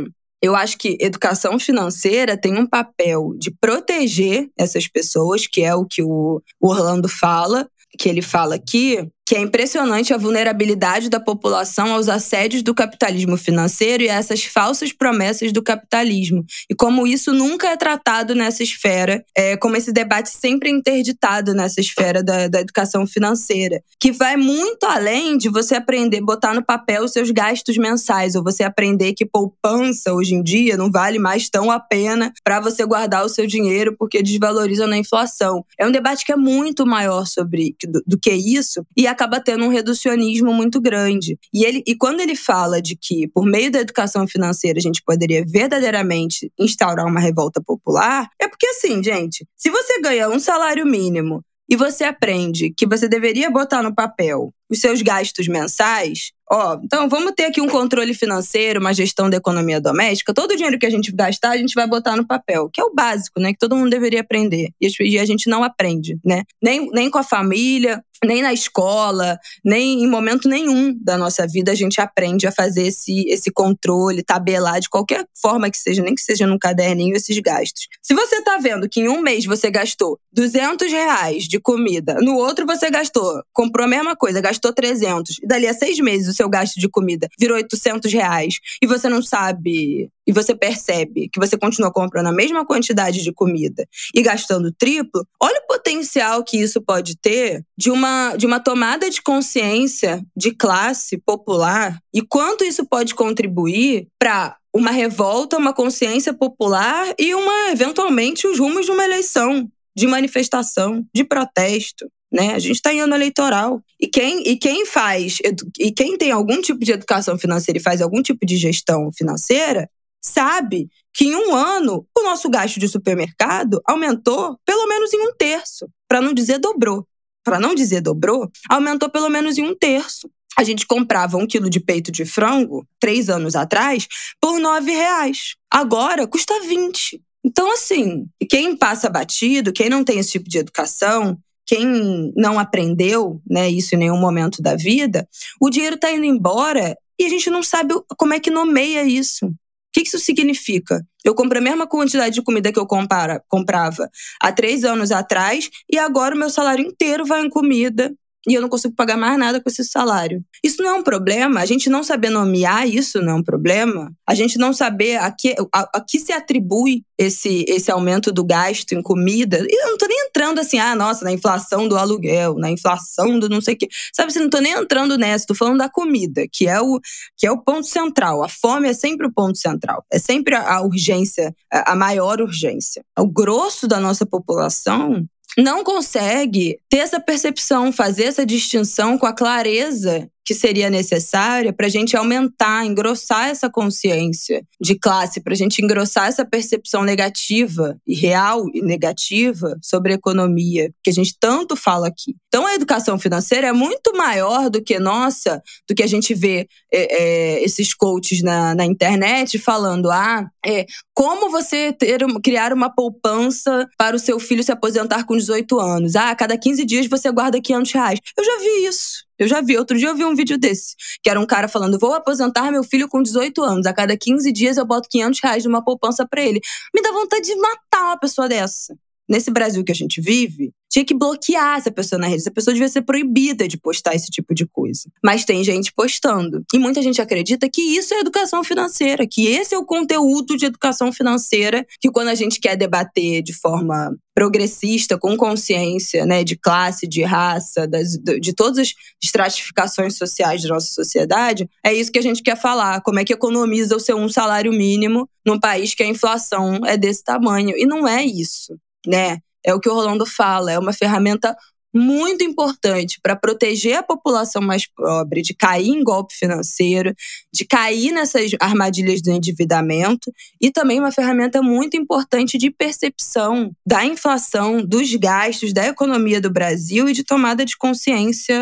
[0.42, 5.84] eu acho que educação financeira tem um papel de proteger essas pessoas, que é o
[5.84, 11.94] que o Orlando fala, que ele fala aqui, que é impressionante a vulnerabilidade da população
[11.94, 16.44] aos assédios do capitalismo financeiro e a essas falsas promessas do capitalismo.
[16.68, 21.54] E como isso nunca é tratado nessa esfera, é, como esse debate sempre é interditado
[21.54, 26.64] nessa esfera da, da educação financeira, que vai muito além de você aprender, botar no
[26.64, 31.20] papel os seus gastos mensais, ou você aprender que poupança hoje em dia não vale
[31.20, 35.64] mais tão a pena para você guardar o seu dinheiro porque desvaloriza na inflação.
[35.78, 39.38] É um debate que é muito maior sobre do, do que isso e a acaba
[39.38, 41.38] tendo um reducionismo muito grande.
[41.52, 45.02] E, ele, e quando ele fala de que, por meio da educação financeira, a gente
[45.04, 50.86] poderia verdadeiramente instaurar uma revolta popular, é porque, assim, gente, se você ganha um salário
[50.86, 56.78] mínimo e você aprende que você deveria botar no papel os seus gastos mensais, ó,
[56.82, 60.34] então vamos ter aqui um controle financeiro, uma gestão da economia doméstica.
[60.34, 62.84] Todo o dinheiro que a gente gastar, a gente vai botar no papel, que é
[62.84, 63.52] o básico, né?
[63.52, 64.70] Que todo mundo deveria aprender.
[64.80, 66.42] E a gente não aprende, né?
[66.60, 71.72] Nem, nem com a família, nem na escola, nem em momento nenhum da nossa vida
[71.72, 76.14] a gente aprende a fazer esse, esse controle, tabelar de qualquer forma que seja, nem
[76.14, 77.88] que seja num caderninho, esses gastos.
[78.02, 82.36] Se você tá vendo que em um mês você gastou 200 reais de comida, no
[82.36, 86.34] outro você gastou, comprou a mesma coisa, gastou 300, e dali a seis meses o
[86.34, 91.40] seu gasto de comida virou 800 reais, e você não sabe e você percebe que
[91.40, 96.58] você continua comprando a mesma quantidade de comida e gastando triplo, olha o potencial que
[96.58, 102.64] isso pode ter de uma, de uma tomada de consciência de classe popular e quanto
[102.64, 108.92] isso pode contribuir para uma revolta, uma consciência popular e uma eventualmente os rumos de
[108.92, 112.06] uma eleição, de manifestação, de protesto.
[112.32, 112.54] Né?
[112.54, 113.82] A gente está em ano eleitoral.
[114.00, 115.38] E quem, e quem faz,
[115.78, 119.90] e quem tem algum tipo de educação financeira e faz algum tipo de gestão financeira,
[120.20, 125.32] sabe que em um ano o nosso gasto de supermercado aumentou pelo menos em um
[125.34, 127.06] terço, para não dizer dobrou.
[127.42, 130.30] Para não dizer dobrou, aumentou pelo menos em um terço.
[130.58, 134.06] A gente comprava um quilo de peito de frango, três anos atrás,
[134.40, 135.54] por nove reais.
[135.70, 137.20] Agora custa 20.
[137.44, 143.40] Então, assim, quem passa batido, quem não tem esse tipo de educação, quem não aprendeu
[143.48, 145.26] né, isso em nenhum momento da vida,
[145.60, 149.52] o dinheiro está indo embora e a gente não sabe como é que nomeia isso.
[149.90, 151.04] O que isso significa?
[151.24, 154.08] Eu compro a mesma quantidade de comida que eu compara, comprava
[154.40, 158.14] há três anos atrás e agora o meu salário inteiro vai em comida
[158.48, 160.42] e eu não consigo pagar mais nada com esse salário.
[160.64, 161.60] Isso não é um problema.
[161.60, 164.12] A gente não saber nomear isso não é um problema.
[164.26, 168.42] A gente não saber a que, a, a que se atribui esse, esse aumento do
[168.42, 169.58] gasto em comida.
[169.68, 173.38] E eu não tô nem entrando assim, ah, nossa, na inflação do aluguel, na inflação
[173.38, 173.88] do não sei o quê.
[174.14, 176.98] Sabe, você não tô nem entrando nessa, tô falando da comida, que é o,
[177.36, 178.42] que é o ponto central.
[178.42, 180.02] A fome é sempre o ponto central.
[180.10, 183.04] É sempre a, a urgência, a, a maior urgência.
[183.18, 185.26] O grosso da nossa população
[185.58, 191.86] não consegue ter essa percepção, fazer essa distinção com a clareza que seria necessária para
[191.86, 197.96] a gente aumentar, engrossar essa consciência de classe, para a gente engrossar essa percepção negativa
[198.06, 202.34] e real e negativa sobre a economia, que a gente tanto fala aqui.
[202.48, 206.68] Então, a educação financeira é muito maior do que nossa, do que a gente vê
[206.92, 212.90] é, é, esses coaches na, na internet falando: ah, é, como você ter, criar uma
[212.90, 216.16] poupança para o seu filho se aposentar com 18 anos?
[216.16, 218.18] Ah, a cada 15 dias você guarda 500 reais.
[218.36, 219.29] Eu já vi isso.
[219.40, 221.98] Eu já vi, outro dia eu vi um vídeo desse, que era um cara falando:
[221.98, 225.64] vou aposentar meu filho com 18 anos, a cada 15 dias eu boto 500 reais
[225.64, 226.60] numa poupança para ele.
[226.94, 228.94] Me dá vontade de matar uma pessoa dessa.
[229.30, 232.40] Nesse Brasil que a gente vive, tinha que bloquear essa pessoa na rede.
[232.40, 235.02] Essa pessoa devia ser proibida de postar esse tipo de coisa.
[235.24, 236.64] Mas tem gente postando.
[236.74, 240.66] E muita gente acredita que isso é educação financeira, que esse é o conteúdo de
[240.66, 246.56] educação financeira, que quando a gente quer debater de forma progressista, com consciência né, de
[246.56, 252.18] classe, de raça, das, de todas as estratificações sociais da nossa sociedade, é isso que
[252.18, 253.00] a gente quer falar.
[253.02, 256.96] Como é que economiza o seu um salário mínimo num país que a inflação é
[256.96, 257.76] desse tamanho.
[257.76, 258.74] E não é isso,
[259.06, 259.38] né?
[259.64, 261.56] É o que o Rolando fala, é uma ferramenta
[261.92, 267.14] muito importante para proteger a população mais pobre de cair em golpe financeiro,
[267.52, 274.04] de cair nessas armadilhas do endividamento e também uma ferramenta muito importante de percepção da
[274.04, 278.58] inflação, dos gastos, da economia do Brasil e de tomada de consciência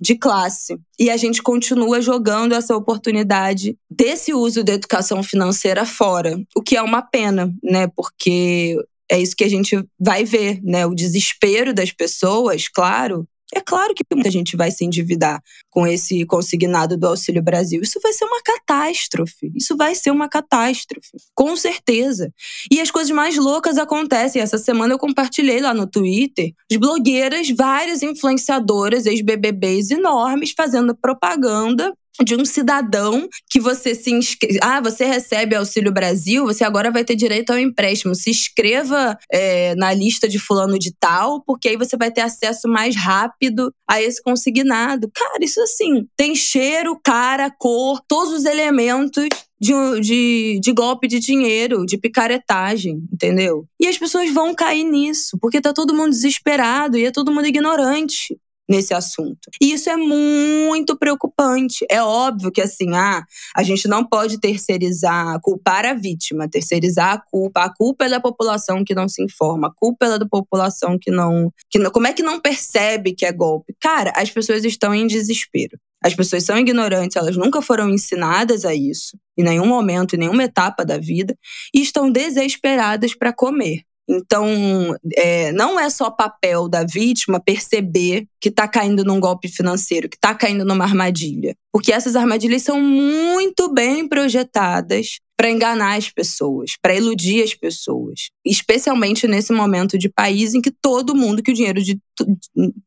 [0.00, 0.76] de classe.
[0.98, 6.76] E a gente continua jogando essa oportunidade desse uso da educação financeira fora, o que
[6.76, 7.88] é uma pena, né?
[7.94, 8.76] Porque
[9.10, 10.86] é isso que a gente vai ver, né?
[10.86, 13.26] O desespero das pessoas, claro.
[13.54, 15.40] É claro que muita gente vai se endividar
[15.70, 17.80] com esse consignado do Auxílio Brasil.
[17.82, 19.52] Isso vai ser uma catástrofe.
[19.54, 21.10] Isso vai ser uma catástrofe.
[21.34, 22.32] Com certeza.
[22.70, 24.42] E as coisas mais loucas acontecem.
[24.42, 31.94] Essa semana eu compartilhei lá no Twitter as blogueiras, várias influenciadoras, ex-BBBs enormes, fazendo propaganda
[32.22, 34.58] de um cidadão que você se inscreve.
[34.62, 38.14] Ah, você recebe Auxílio Brasil, você agora vai ter direito ao empréstimo.
[38.14, 42.68] Se inscreva é, na lista de fulano de tal, porque aí você vai ter acesso
[42.68, 45.10] mais rápido a esse consignado.
[45.14, 49.28] Cara, isso assim, tem cheiro, cara, cor, todos os elementos
[49.60, 53.66] de, de, de, golpe de dinheiro, de picaretagem, entendeu?
[53.80, 57.46] E as pessoas vão cair nisso, porque tá todo mundo desesperado e é todo mundo
[57.46, 58.36] ignorante
[58.68, 59.50] nesse assunto.
[59.60, 61.84] E isso é muito preocupante.
[61.90, 63.22] É óbvio que assim, ah,
[63.54, 67.60] a gente não pode terceirizar, culpar a vítima, terceirizar a culpa.
[67.60, 71.10] A culpa é da população que não se informa, a culpa é da população que
[71.10, 73.74] não, que não, como é que não percebe que é golpe?
[73.80, 75.78] Cara, as pessoas estão em desespero.
[76.04, 80.44] As pessoas são ignorantes, elas nunca foram ensinadas a isso, em nenhum momento, em nenhuma
[80.44, 81.34] etapa da vida,
[81.74, 83.84] e estão desesperadas para comer.
[84.08, 90.08] Então, é, não é só papel da vítima perceber que está caindo num golpe financeiro,
[90.08, 91.56] que está caindo numa armadilha.
[91.72, 98.28] Porque essas armadilhas são muito bem projetadas para enganar as pessoas, para iludir as pessoas.
[98.44, 101.98] Especialmente nesse momento de país em que todo mundo, que o dinheiro de,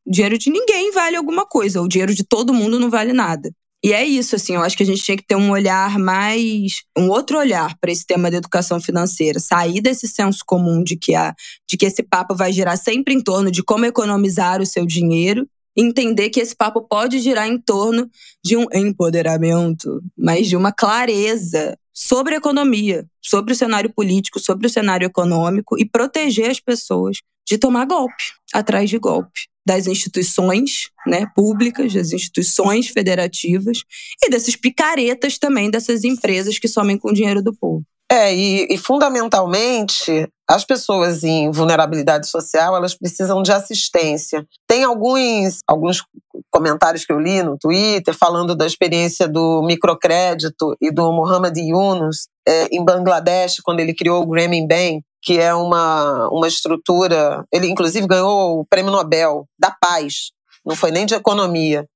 [0.05, 3.51] dinheiro de ninguém vale alguma coisa, o dinheiro de todo mundo não vale nada.
[3.87, 6.83] E é isso, assim, eu acho que a gente tinha que ter um olhar mais.
[6.97, 9.39] um outro olhar para esse tema da educação financeira.
[9.39, 11.33] Sair desse senso comum de que, a,
[11.65, 15.47] de que esse papo vai girar sempre em torno de como economizar o seu dinheiro.
[15.73, 18.09] Entender que esse papo pode girar em torno
[18.43, 24.67] de um empoderamento, mas de uma clareza sobre a economia, sobre o cenário político, sobre
[24.67, 30.89] o cenário econômico e proteger as pessoas de tomar golpe atrás de golpe das instituições
[31.05, 33.79] né, públicas, das instituições federativas
[34.23, 37.83] e dessas picaretas também dessas empresas que somem com o dinheiro do povo.
[38.09, 44.47] É, e, e, fundamentalmente, as pessoas em vulnerabilidade social, elas precisam de assistência.
[44.65, 46.01] Tem alguns, alguns
[46.49, 52.29] comentários que eu li no Twitter falando da experiência do microcrédito e do Mohamed Yunus
[52.47, 57.45] é, em Bangladesh, quando ele criou o Grameen Bank, que é uma, uma estrutura.
[57.51, 60.31] Ele, inclusive, ganhou o Prêmio Nobel da Paz,
[60.65, 61.87] não foi nem de economia.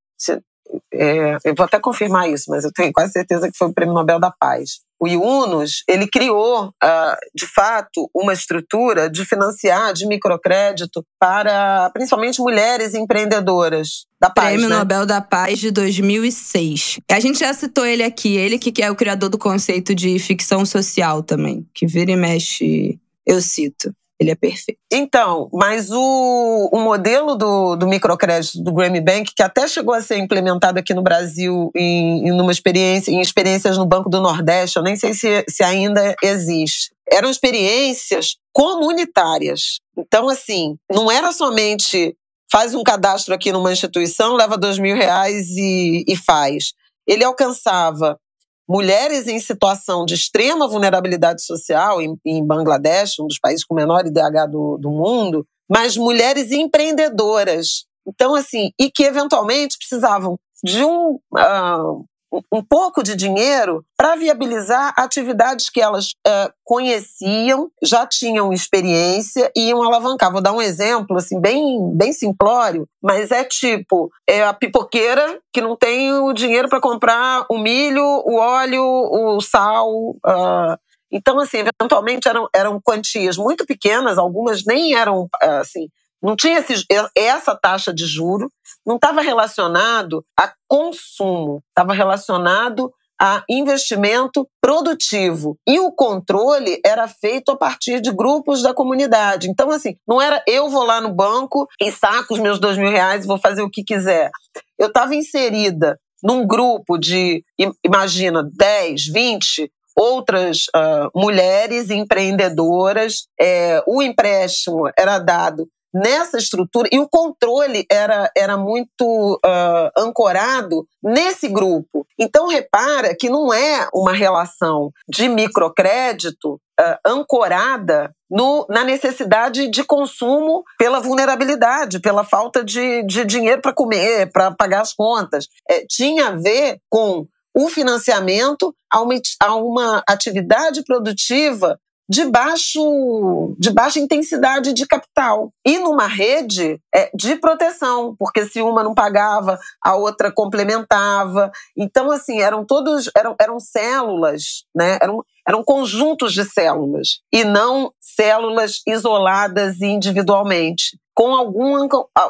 [0.93, 3.93] É, eu vou até confirmar isso, mas eu tenho quase certeza que foi o Prêmio
[3.93, 4.79] Nobel da Paz.
[4.99, 12.39] O Yunus, ele criou, uh, de fato, uma estrutura de financiar de microcrédito para principalmente
[12.39, 14.49] mulheres empreendedoras da paz.
[14.49, 14.77] Prêmio né?
[14.77, 16.99] Nobel da Paz de 2006.
[17.11, 20.63] A gente já citou ele aqui, ele que é o criador do conceito de ficção
[20.67, 23.93] social também, que vira e mexe eu cito.
[24.21, 24.79] Ele é perfeito.
[24.93, 30.01] Então, mas o, o modelo do, do microcrédito do Grammy Bank, que até chegou a
[30.01, 34.77] ser implementado aqui no Brasil em, em, uma experiência, em experiências no Banco do Nordeste,
[34.77, 36.91] eu nem sei se, se ainda existe.
[37.11, 39.79] Eram experiências comunitárias.
[39.97, 42.15] Então, assim, não era somente
[42.51, 46.73] faz um cadastro aqui numa instituição, leva dois mil reais e, e faz.
[47.07, 48.19] Ele alcançava
[48.67, 54.05] mulheres em situação de extrema vulnerabilidade social, em, em Bangladesh, um dos países com menor
[54.05, 57.85] IDH do, do mundo, mas mulheres empreendedoras.
[58.07, 62.05] Então, assim, e que eventualmente precisavam de um, uh,
[62.51, 69.69] um pouco de dinheiro para viabilizar atividades que elas uh, conheciam, já tinham experiência e
[69.69, 70.31] iam alavancar.
[70.31, 75.61] Vou dar um exemplo assim bem, bem simplório, mas é tipo é a pipoqueira que
[75.61, 79.89] não tem o dinheiro para comprar o milho, o óleo, o sal.
[79.91, 80.77] Uh,
[81.11, 85.89] então, assim, eventualmente eram, eram quantias muito pequenas, algumas nem eram assim
[86.21, 88.51] não tinha esse, essa taxa de juro,
[88.85, 95.55] não estava relacionado a consumo, estava relacionado a investimento produtivo.
[95.67, 99.47] E o controle era feito a partir de grupos da comunidade.
[99.47, 102.89] Então, assim, não era eu vou lá no banco e saco os meus dois mil
[102.89, 104.31] reais e vou fazer o que quiser.
[104.77, 107.43] Eu estava inserida num grupo de,
[107.83, 113.27] imagina, 10, 20 outras uh, mulheres empreendedoras.
[113.39, 120.87] É, o empréstimo era dado nessa estrutura e o controle era, era muito uh, ancorado
[121.03, 122.05] nesse grupo.
[122.19, 129.83] Então, repara que não é uma relação de microcrédito uh, ancorada no, na necessidade de
[129.83, 135.47] consumo pela vulnerabilidade, pela falta de, de dinheiro para comer, para pagar as contas.
[135.69, 141.77] É, tinha a ver com o financiamento a uma, a uma atividade produtiva
[142.11, 145.49] de, baixo, de baixa intensidade de capital.
[145.65, 151.49] E numa rede é, de proteção, porque se uma não pagava, a outra complementava.
[151.77, 154.99] Então, assim, eram todos, eram, eram células, né?
[155.01, 161.87] Eram, eram conjuntos de células e não células isoladas individualmente, com algum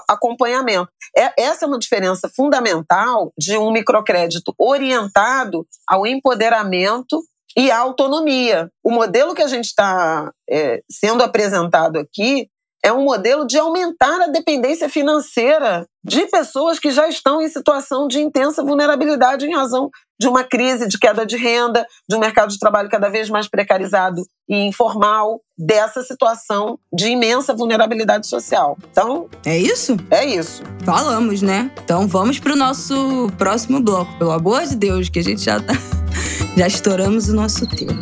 [0.07, 0.89] acompanhamento.
[1.17, 7.19] É, essa é uma diferença fundamental de um microcrédito orientado ao empoderamento
[7.57, 8.69] e a autonomia.
[8.83, 12.47] O modelo que a gente está é, sendo apresentado aqui
[12.83, 18.07] é um modelo de aumentar a dependência financeira de pessoas que já estão em situação
[18.07, 19.89] de intensa vulnerabilidade em razão
[20.19, 23.47] de uma crise de queda de renda, de um mercado de trabalho cada vez mais
[23.47, 28.77] precarizado e informal, dessa situação de imensa vulnerabilidade social.
[28.91, 29.29] Então.
[29.45, 29.95] É isso?
[30.09, 30.63] É isso.
[30.83, 31.71] Falamos, né?
[31.83, 35.59] Então vamos para o nosso próximo bloco, pelo amor de Deus, que a gente já
[35.59, 35.73] tá.
[36.57, 37.93] Já estouramos o nosso tempo.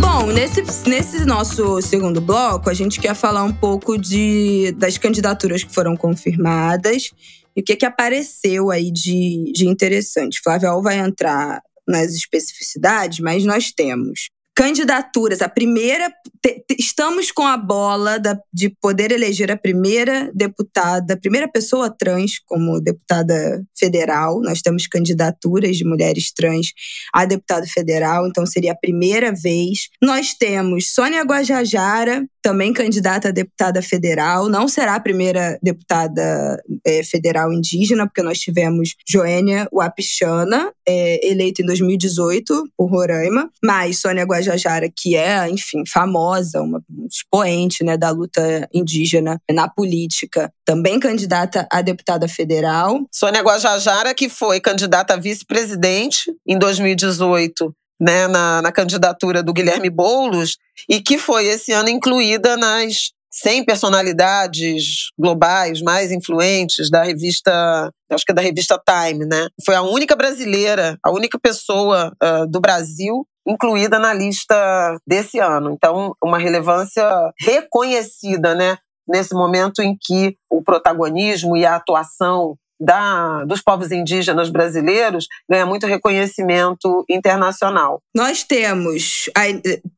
[0.00, 5.62] Bom, nesse, nesse nosso segundo bloco, a gente quer falar um pouco de, das candidaturas
[5.62, 7.10] que foram confirmadas
[7.56, 10.40] e o que, que apareceu aí de, de interessante.
[10.42, 14.28] Flávia vai entrar nas especificidades, mas nós temos
[14.58, 15.40] candidaturas.
[15.40, 16.12] A primeira.
[16.42, 21.94] Te, estamos com a bola da, de poder eleger a primeira deputada, a primeira pessoa
[21.96, 24.40] trans como deputada federal.
[24.42, 26.72] Nós temos candidaturas de mulheres trans
[27.14, 29.88] a deputada federal, então seria a primeira vez.
[30.02, 34.48] Nós temos Sônia Guajajara, também candidata a deputada federal.
[34.48, 41.60] Não será a primeira deputada é, federal indígena, porque nós tivemos Joênia Wapichana, é, eleita
[41.60, 48.08] em 2018 por Roraima, mas Sônia Guajajara que é, enfim, famosa, uma expoente né, da
[48.08, 52.98] luta indígena na política, também candidata a deputada federal.
[53.12, 59.90] Sônia Guajajara, que foi candidata a vice-presidente em 2018 né, na, na, candidatura do Guilherme
[59.90, 60.56] Boulos
[60.88, 68.24] e que foi esse ano incluída nas 100 personalidades globais mais influentes da revista, acho
[68.24, 69.48] que é da revista Time, né?
[69.64, 75.72] Foi a única brasileira, a única pessoa uh, do Brasil incluída na lista desse ano.
[75.72, 77.04] Então, uma relevância
[77.40, 78.76] reconhecida, né?
[79.06, 85.66] Nesse momento em que o protagonismo e a atuação da, dos povos indígenas brasileiros ganha
[85.66, 88.00] muito reconhecimento internacional.
[88.14, 89.26] Nós temos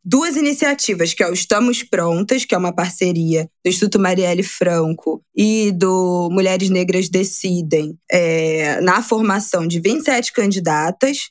[0.05, 5.23] duas iniciativas, que é o Estamos Prontas, que é uma parceria do Instituto Marielle Franco
[5.37, 11.31] e do Mulheres Negras Decidem, é, na formação de 27 candidatas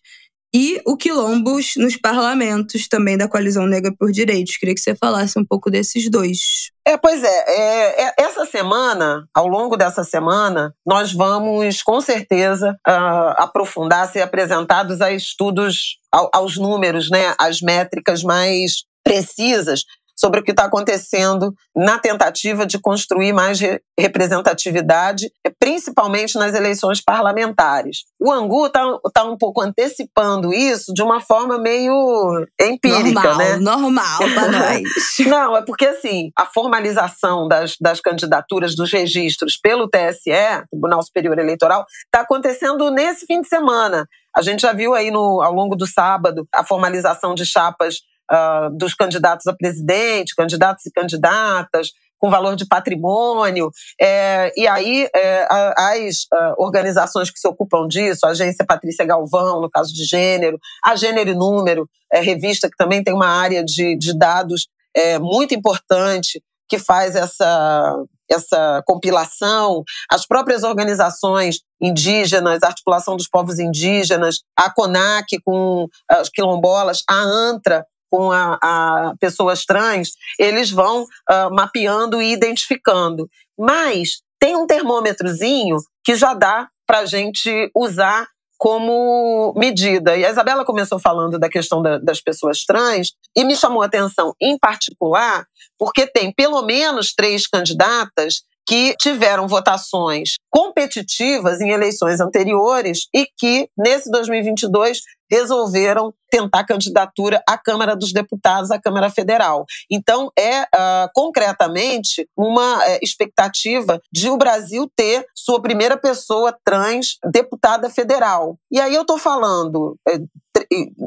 [0.53, 4.57] e o quilombos nos parlamentos também da Coalizão Negra por Direitos.
[4.57, 6.71] Queria que você falasse um pouco desses dois.
[6.85, 12.71] É, pois é, é, é essa semana, ao longo dessa semana, nós vamos com certeza
[12.87, 19.83] uh, aprofundar, ser apresentados a estudos, ao, aos números, né, as métricas mais precisas
[20.19, 27.01] sobre o que está acontecendo na tentativa de construir mais re representatividade, principalmente nas eleições
[27.03, 28.05] parlamentares.
[28.19, 28.81] O Angu está
[29.13, 33.57] tá um pouco antecipando isso de uma forma meio empírica, normal, né?
[33.57, 34.83] Normal para nós.
[35.27, 40.31] Não, é porque assim, a formalização das, das candidaturas, dos registros pelo TSE,
[40.69, 44.07] Tribunal Superior Eleitoral, está acontecendo nesse fim de semana.
[44.35, 47.97] A gente já viu aí no, ao longo do sábado a formalização de chapas
[48.31, 53.71] uh, dos candidatos a presidente, candidatos e candidatas, com valor de patrimônio.
[53.99, 59.61] É, e aí, é, as uh, organizações que se ocupam disso, a Agência Patrícia Galvão,
[59.61, 63.63] no caso de gênero, a Gênero e Número, é, revista que também tem uma área
[63.63, 72.61] de, de dados é, muito importante, que faz essa, essa compilação, as próprias organizações indígenas,
[72.61, 79.13] a articulação dos povos indígenas, a CONAC com as quilombolas, a ANTRA com a, a
[79.19, 83.27] pessoas trans, eles vão uh, mapeando e identificando.
[83.57, 90.17] Mas tem um termômetrozinho que já dá para a gente usar como medida.
[90.17, 93.85] E a Isabela começou falando da questão da, das pessoas trans e me chamou a
[93.85, 95.45] atenção, em particular,
[95.77, 103.67] porque tem pelo menos três candidatas que tiveram votações competitivas em eleições anteriores e que,
[103.77, 104.99] nesse 2022,
[105.29, 109.65] resolveram tentar candidatura à Câmara dos Deputados, à Câmara Federal.
[109.89, 117.17] Então, é uh, concretamente uma uh, expectativa de o Brasil ter sua primeira pessoa trans
[117.31, 118.57] deputada federal.
[118.71, 120.27] E aí eu estou falando uh,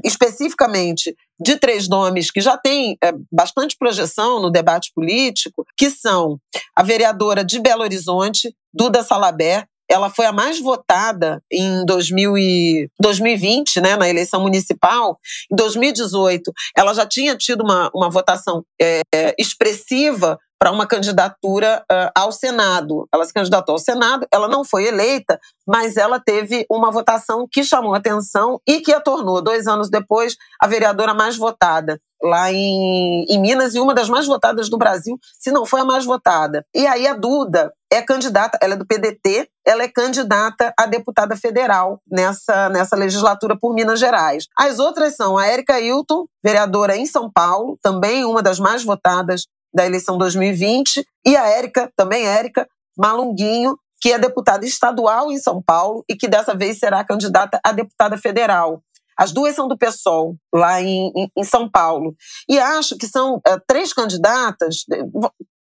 [0.04, 6.38] especificamente de três nomes que já têm é, bastante projeção no debate político, que são
[6.74, 12.88] a vereadora de Belo Horizonte, Duda Salabé, ela foi a mais votada em 2000 e
[12.98, 15.18] 2020, né, na eleição municipal.
[15.50, 19.02] Em 2018, ela já tinha tido uma, uma votação é,
[19.38, 23.08] expressiva para uma candidatura uh, ao Senado.
[23.12, 27.64] Ela se candidatou ao Senado, ela não foi eleita, mas ela teve uma votação que
[27.64, 33.24] chamou atenção e que a tornou, dois anos depois, a vereadora mais votada lá em,
[33.28, 36.64] em Minas e uma das mais votadas do Brasil, se não foi a mais votada.
[36.74, 41.36] E aí a Duda é candidata, ela é do PDT, ela é candidata a deputada
[41.36, 44.46] federal nessa, nessa legislatura por Minas Gerais.
[44.56, 49.46] As outras são a Érica Hilton, vereadora em São Paulo, também uma das mais votadas
[49.74, 55.62] da eleição 2020, e a Érica, também Érica Malunguinho, que é deputada estadual em São
[55.62, 58.82] Paulo e que dessa vez será candidata a deputada federal.
[59.22, 62.12] As duas são do PSOL, lá em, em, São Paulo.
[62.48, 64.84] E acho que são é, três candidatas,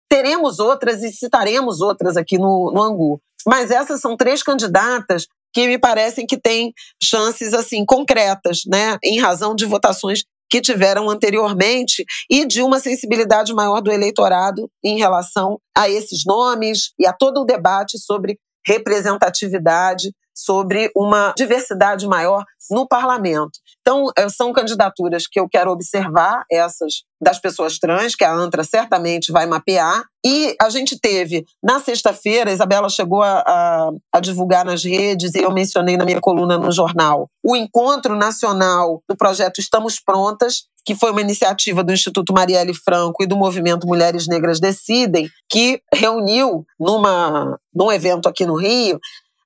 [0.09, 3.22] teremos outras e citaremos outras aqui no, no Angu.
[3.45, 9.20] Mas essas são três candidatas que me parecem que têm chances assim concretas, né, em
[9.20, 15.59] razão de votações que tiveram anteriormente e de uma sensibilidade maior do eleitorado em relação
[15.78, 22.88] a esses nomes e a todo o debate sobre representatividade sobre uma diversidade maior no
[22.88, 23.60] parlamento.
[23.82, 28.64] Então, eh, são candidaturas que eu quero observar, essas das pessoas trans, que a ANTRA
[28.64, 30.04] certamente vai mapear.
[30.26, 35.36] E a gente teve, na sexta-feira, a Isabela chegou a, a, a, divulgar nas redes,
[35.36, 40.64] e eu mencionei na minha coluna no jornal, o encontro nacional do projeto Estamos Prontas,
[40.84, 45.80] que foi uma iniciativa do Instituto Marielle Franco e do movimento Mulheres Negras Decidem, que
[45.94, 49.00] reuniu numa, num evento aqui no Rio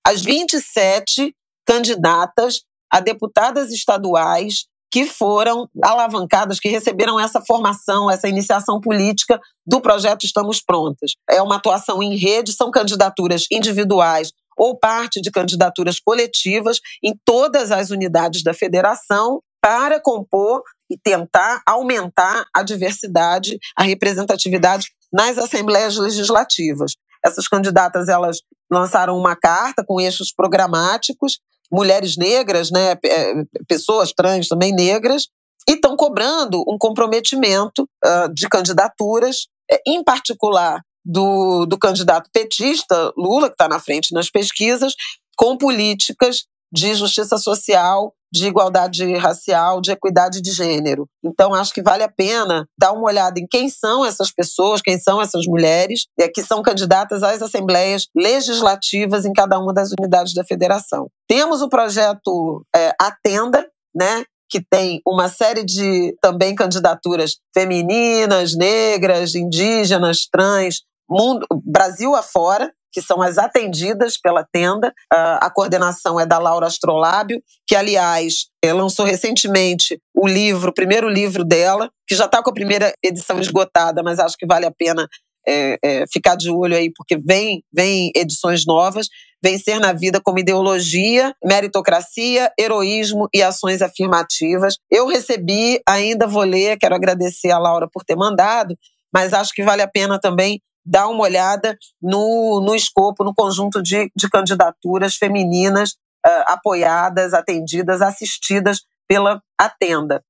[0.05, 1.35] as 27
[1.65, 9.81] candidatas a deputadas estaduais que foram alavancadas, que receberam essa formação, essa iniciação política do
[9.81, 11.15] projeto Estamos Prontas.
[11.29, 17.71] É uma atuação em rede, são candidaturas individuais ou parte de candidaturas coletivas em todas
[17.71, 25.97] as unidades da federação para compor e tentar aumentar a diversidade, a representatividade nas assembleias
[25.97, 26.93] legislativas.
[27.25, 28.37] Essas candidatas elas
[28.71, 31.39] lançaram uma carta com eixos programáticos,
[31.71, 33.33] mulheres negras, né, é,
[33.67, 35.27] pessoas trans também negras,
[35.67, 43.11] e estão cobrando um comprometimento uh, de candidaturas, é, em particular do, do candidato petista,
[43.17, 44.93] Lula, que está na frente nas pesquisas,
[45.35, 51.07] com políticas de justiça social de igualdade racial, de equidade de gênero.
[51.23, 54.99] Então, acho que vale a pena dar uma olhada em quem são essas pessoas, quem
[54.99, 60.33] são essas mulheres é, que são candidatas às assembleias legislativas em cada uma das unidades
[60.33, 61.07] da federação.
[61.29, 69.33] Temos o projeto é, Atenda, né, que tem uma série de também candidaturas femininas, negras,
[69.33, 74.93] indígenas, trans, mundo, Brasil afora, que são as atendidas pela tenda.
[75.11, 81.09] A coordenação é da Laura Astrolábio, que, aliás, eh, lançou recentemente o livro, o primeiro
[81.09, 84.71] livro dela, que já está com a primeira edição esgotada, mas acho que vale a
[84.71, 85.09] pena
[85.45, 89.07] é, é, ficar de olho aí, porque vem, vem edições novas.
[89.43, 94.77] Vencer na vida como ideologia, meritocracia, heroísmo e ações afirmativas.
[94.89, 98.73] Eu recebi, ainda vou ler, quero agradecer a Laura por ter mandado,
[99.13, 103.81] mas acho que vale a pena também dar uma olhada no, no escopo, no conjunto
[103.81, 105.91] de, de candidaturas femininas
[106.25, 110.23] uh, apoiadas, atendidas, assistidas pela Atenda.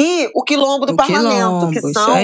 [0.00, 2.14] E o Quilombo do o Parlamento, quilombo, que são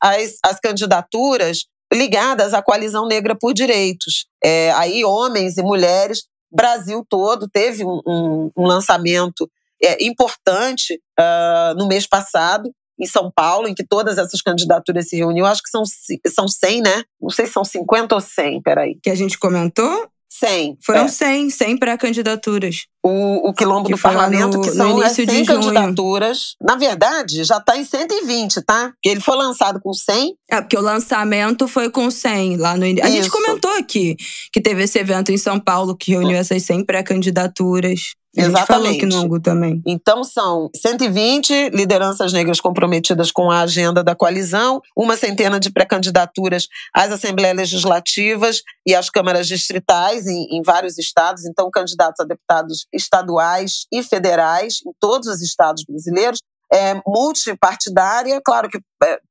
[0.00, 4.26] as, as candidaturas ligadas à Coalizão Negra por Direitos.
[4.42, 9.48] É, aí, homens e mulheres, Brasil todo teve um, um, um lançamento
[9.82, 15.16] é, importante uh, no mês passado, em São Paulo, em que todas essas candidaturas se
[15.16, 15.46] reuniam.
[15.46, 15.82] Acho que são,
[16.28, 17.02] são 100, né?
[17.20, 18.98] Não sei se são 50 ou 100, peraí.
[19.02, 20.08] Que a gente comentou?
[20.38, 20.78] 100.
[20.82, 21.08] Foram é.
[21.08, 22.86] 100, 100 pré-candidaturas.
[23.02, 26.56] O, o quilombo que do parlamento, no, que são as 100 candidaturas.
[26.60, 28.90] Na verdade, já está em 120, tá?
[28.90, 30.34] Porque ele foi lançado com 100.
[30.50, 33.06] É, porque o lançamento foi com 100 lá no início.
[33.06, 34.16] A gente comentou aqui
[34.52, 38.14] que teve esse evento em São Paulo que reuniu essas 100 pré-candidaturas.
[38.36, 38.66] A gente Exatamente.
[38.66, 39.82] falou aqui no Angu também.
[39.86, 46.66] Então são 120 lideranças negras comprometidas com a agenda da coalizão, uma centena de pré-candidaturas
[46.94, 52.86] às assembleias legislativas e às câmaras distritais em, em vários estados, então candidatos a deputados
[52.92, 56.40] estaduais e federais em todos os estados brasileiros,
[56.72, 58.80] é, multipartidária, claro que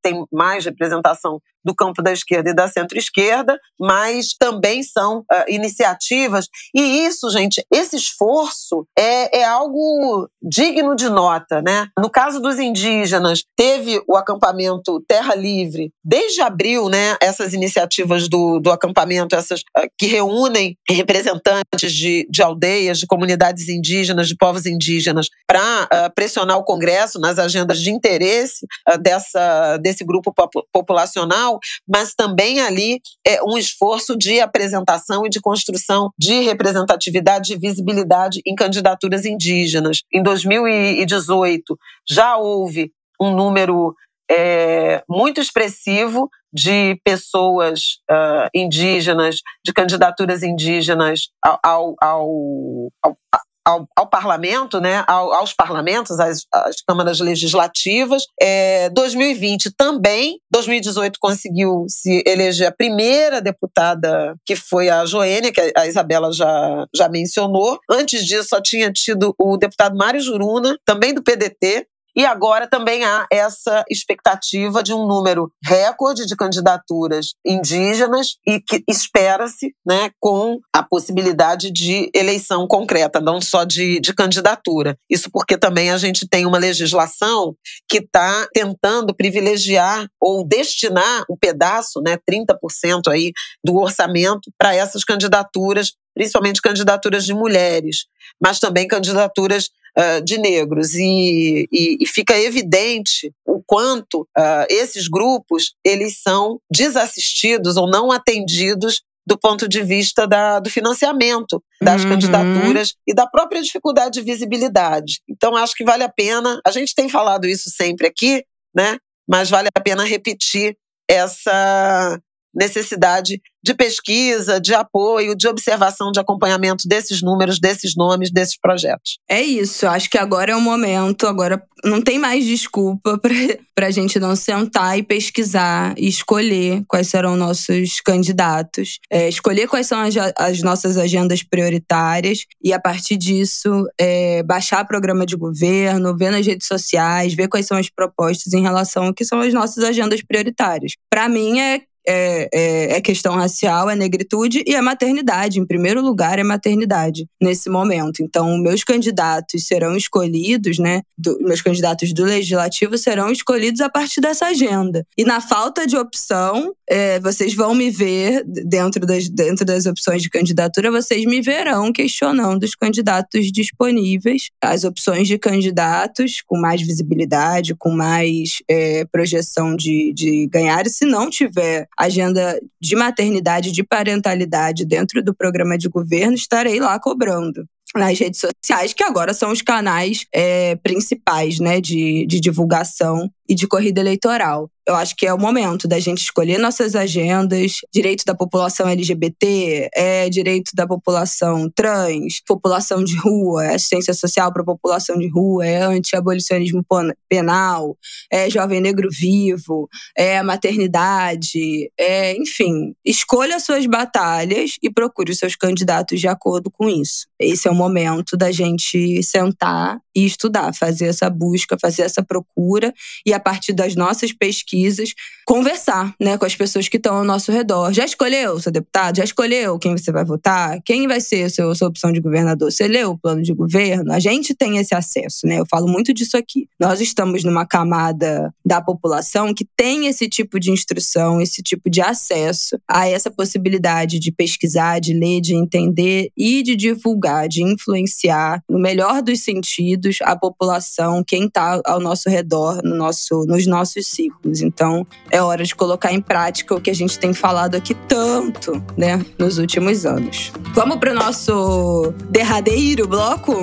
[0.01, 6.47] tem mais representação do campo da esquerda e da centro-esquerda, mas também são uh, iniciativas.
[6.73, 11.63] E isso, gente, esse esforço é, é algo digno de nota.
[11.63, 11.87] Né?
[11.97, 18.59] No caso dos indígenas, teve o acampamento Terra Livre, desde abril, né, essas iniciativas do,
[18.59, 24.67] do acampamento, essas uh, que reúnem representantes de, de aldeias, de comunidades indígenas, de povos
[24.67, 28.67] indígenas, para uh, pressionar o Congresso nas agendas de interesse
[29.01, 30.33] dessa, desse grupo
[30.71, 37.57] populacional mas também ali é um esforço de apresentação e de construção de representatividade e
[37.57, 40.01] visibilidade em candidaturas indígenas.
[40.13, 41.77] Em 2018,
[42.09, 43.95] já houve um número
[44.29, 53.17] é, muito expressivo de pessoas uh, indígenas, de candidaturas indígenas ao, ao, ao,
[53.65, 58.23] ao ao, parlamento, né, ao, aos parlamentos, às, às câmaras legislativas.
[58.41, 65.73] É, 2020 também, 2018 conseguiu se eleger a primeira deputada, que foi a Joênia, que
[65.75, 67.79] a Isabela já, já mencionou.
[67.89, 73.03] Antes disso, só tinha tido o deputado Mário Juruna, também do PDT, e agora também
[73.03, 80.59] há essa expectativa de um número recorde de candidaturas indígenas e que espera-se né, com
[80.73, 84.97] a possibilidade de eleição concreta, não só de, de candidatura.
[85.09, 87.53] Isso porque também a gente tem uma legislação
[87.89, 95.03] que está tentando privilegiar ou destinar um pedaço, né, 30% aí, do orçamento para essas
[95.03, 98.05] candidaturas, principalmente candidaturas de mulheres,
[98.41, 105.07] mas também candidaturas uh, de negros e, e, e, fica evidente o quanto uh, esses
[105.07, 112.03] grupos eles são desassistidos ou não atendidos do ponto de vista da, do financiamento das
[112.03, 112.09] uhum.
[112.09, 115.19] candidaturas e da própria dificuldade de visibilidade.
[115.27, 118.43] Então, acho que vale a pena, a gente tem falado isso sempre aqui,
[118.75, 118.97] né?
[119.27, 120.77] Mas vale a pena repetir
[121.09, 122.19] essa
[122.55, 129.17] necessidade de pesquisa, de apoio, de observação, de acompanhamento desses números, desses nomes, desses projetos.
[129.27, 133.19] É isso, acho que agora é o momento, agora não tem mais desculpa
[133.73, 139.67] para a gente não sentar e pesquisar e escolher quais serão nossos candidatos, é, escolher
[139.67, 145.35] quais são as, as, nossas agendas prioritárias e, a partir disso, é, baixar programa de
[145.35, 149.41] governo, ver nas redes sociais, ver quais são as propostas em relação ao que são
[149.41, 150.93] as nossas agendas prioritárias.
[151.09, 155.59] Para mim, é é, é, é, questão racial, é negritude e é maternidade.
[155.59, 158.21] Em primeiro lugar, é maternidade nesse momento.
[158.21, 161.01] Então, meus candidatos serão escolhidos, né?
[161.17, 165.05] Do, meus candidatos do legislativo serão escolhidos a partir dessa agenda.
[165.17, 170.21] E na falta de opção, é, vocês vão me ver dentro das, dentro das opções
[170.21, 176.81] de candidatura, vocês me verão questionando os candidatos disponíveis, as opções de candidatos com mais
[176.81, 180.85] visibilidade, com mais é, projeção de, de ganhar.
[180.85, 186.79] E se não tiver agenda de maternidade, de parentalidade dentro do programa de governo, estarei
[186.79, 187.65] lá cobrando
[187.95, 193.55] nas redes sociais, que agora são os canais é, principais né, de, de divulgação e
[193.55, 197.79] de corrida eleitoral eu acho que é o momento da gente escolher nossas agendas.
[197.93, 204.53] Direito da população LGBT, é direito da população trans, população de rua, é assistência social
[204.53, 206.85] para população de rua, é anti-abolicionismo
[207.27, 207.97] penal,
[208.31, 215.55] é jovem negro vivo, é maternidade, é, enfim, escolha suas batalhas e procure os seus
[215.55, 217.27] candidatos de acordo com isso.
[217.39, 222.93] Esse é o momento da gente sentar e estudar, fazer essa busca, fazer essa procura
[223.25, 225.13] e a partir das nossas pesquisas
[225.45, 227.93] conversar, né, com as pessoas que estão ao nosso redor.
[227.93, 229.17] Já escolheu seu deputado?
[229.17, 230.81] Já escolheu quem você vai votar?
[230.83, 232.71] Quem vai ser a sua, a sua opção de governador?
[232.71, 234.11] Você leu o plano de governo?
[234.11, 235.59] A gente tem esse acesso, né?
[235.59, 236.67] Eu falo muito disso aqui.
[236.79, 242.01] Nós estamos numa camada da população que tem esse tipo de instrução, esse tipo de
[242.01, 248.63] acesso a essa possibilidade de pesquisar, de ler, de entender e de divulgar, de influenciar
[248.67, 254.07] no melhor dos sentidos a população, quem está ao nosso redor, no nosso, nos nossos
[254.07, 254.61] ciclos.
[254.61, 258.83] Então, é hora de colocar em prática o que a gente tem falado aqui tanto,
[258.97, 260.51] né, nos últimos anos.
[260.73, 263.55] Vamos para o nosso derradeiro bloco?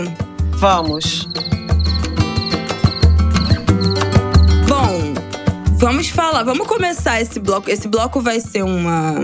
[0.57, 1.27] Vamos.
[4.69, 5.15] Bom,
[5.79, 7.71] vamos falar, vamos começar esse bloco.
[7.71, 9.15] Esse bloco vai ser uma,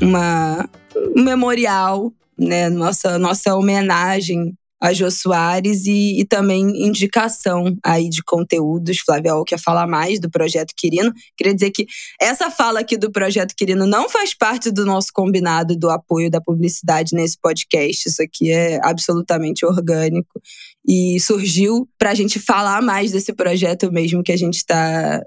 [0.00, 0.68] uma
[1.16, 8.20] um memorial, né, nossa nossa homenagem a Jô Soares e, e, também indicação aí de
[8.20, 8.98] conteúdos.
[8.98, 11.12] Flávia Al quer falar mais do Projeto Quirino.
[11.36, 11.86] Queria dizer que
[12.20, 16.40] essa fala aqui do Projeto Quirino não faz parte do nosso combinado do apoio da
[16.40, 18.08] publicidade nesse podcast.
[18.08, 20.42] Isso aqui é absolutamente orgânico
[20.86, 25.22] e surgiu para a gente falar mais desse projeto mesmo que a gente está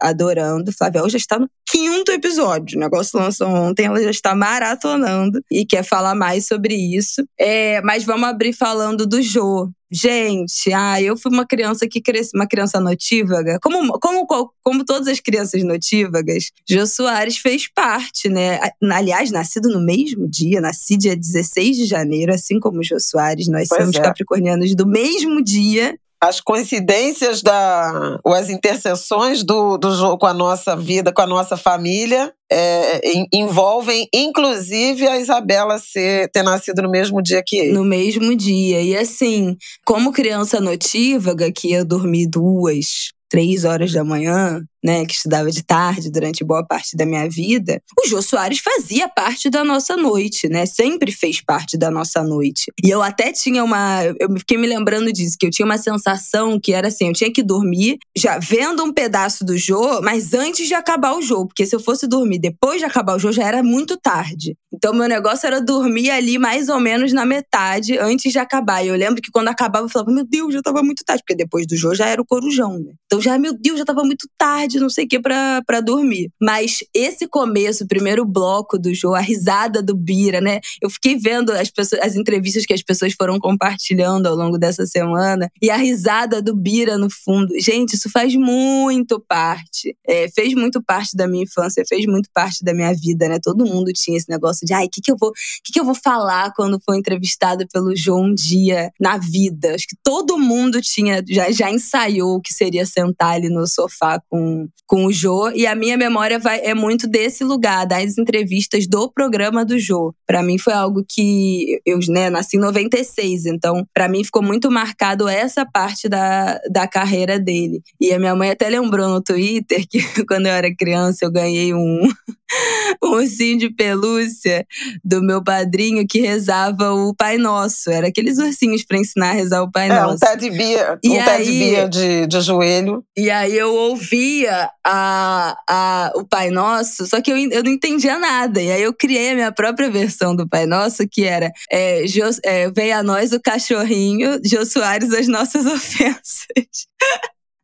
[0.00, 0.72] adorando.
[0.72, 2.78] Flavel já está no quinto episódio.
[2.78, 7.22] O negócio lançou ontem, ela já está maratonando e quer falar mais sobre isso.
[7.38, 9.70] É, mas vamos abrir falando do Jô.
[9.90, 13.58] Gente, ah, eu fui uma criança que cresci, uma criança notívaga.
[13.62, 14.26] Como, como,
[14.62, 18.58] como todas as crianças notívagas, Jô Soares fez parte, né?
[18.82, 23.46] Aliás, nascido no mesmo dia, nasci dia 16 de janeiro, assim como Jô Soares.
[23.46, 24.02] Nós pois somos é.
[24.02, 30.34] capricornianos do mesmo dia as coincidências da, ou as interseções do, do jogo com a
[30.34, 33.00] nossa vida, com a nossa família, é,
[33.32, 37.72] envolvem inclusive a Isabela ser, ter nascido no mesmo dia que ele.
[37.72, 38.80] No mesmo dia.
[38.80, 45.14] E assim, como criança notívaga, que ia dormir duas, três horas da manhã, né, que
[45.14, 49.64] estudava de tarde durante boa parte da minha vida, o Jô Soares fazia parte da
[49.64, 50.64] nossa noite, né?
[50.64, 52.72] Sempre fez parte da nossa noite.
[52.84, 54.04] E eu até tinha uma.
[54.20, 57.32] Eu fiquei me lembrando disso, que eu tinha uma sensação que era assim: eu tinha
[57.32, 61.48] que dormir já vendo um pedaço do Jô, mas antes de acabar o jogo.
[61.48, 64.56] Porque se eu fosse dormir depois de acabar o jogo, já era muito tarde.
[64.72, 68.84] Então, meu negócio era dormir ali mais ou menos na metade, antes de acabar.
[68.84, 71.24] E eu lembro que quando acabava, eu falava: meu Deus, já tava muito tarde.
[71.26, 72.92] Porque depois do jogo já era o corujão, né?
[73.06, 76.30] Então já, meu Deus, já tava muito tarde não sei o que pra dormir.
[76.40, 80.60] Mas esse começo, o primeiro bloco do jogo, a risada do Bira, né?
[80.80, 84.86] Eu fiquei vendo as, pessoas, as entrevistas que as pessoas foram compartilhando ao longo dessa
[84.86, 87.52] semana e a risada do Bira no fundo.
[87.60, 89.96] Gente, isso faz muito parte.
[90.06, 93.38] É, fez muito parte da minha infância, fez muito parte da minha vida, né?
[93.42, 95.32] Todo mundo tinha esse negócio de, ai, o que, que eu vou,
[95.64, 99.74] que, que eu vou falar quando for entrevistado pelo João um dia na vida?
[99.74, 104.20] Acho que todo mundo tinha, já, já ensaiou o que seria sentar ali no sofá
[104.28, 105.50] com com, o Jô.
[105.50, 110.14] E a minha memória vai, é muito desse lugar, das entrevistas do programa do Jô.
[110.26, 114.70] Para mim foi algo que eu né, nasci em 96, então para mim ficou muito
[114.70, 117.80] marcado essa parte da, da carreira dele.
[118.00, 121.74] E a minha mãe até lembrou no Twitter que quando eu era criança eu ganhei
[121.74, 122.08] um,
[123.02, 124.66] um ursinho de pelúcia
[125.04, 127.90] do meu padrinho que rezava o Pai Nosso.
[127.90, 130.24] Era aqueles ursinhos para ensinar a rezar o Pai é, Nosso.
[130.24, 133.04] Um Ted Bia, um Ted Bia de, de joelho.
[133.16, 138.18] E aí eu ouvia a, a, o Pai Nosso, só que eu, eu não entendia
[138.18, 138.60] nada.
[138.60, 142.04] E aí eu criei a minha própria versão do Pai Nosso, que era é,
[142.44, 146.46] é, Vem a nós o cachorrinho, Jô Soares as nossas ofensas.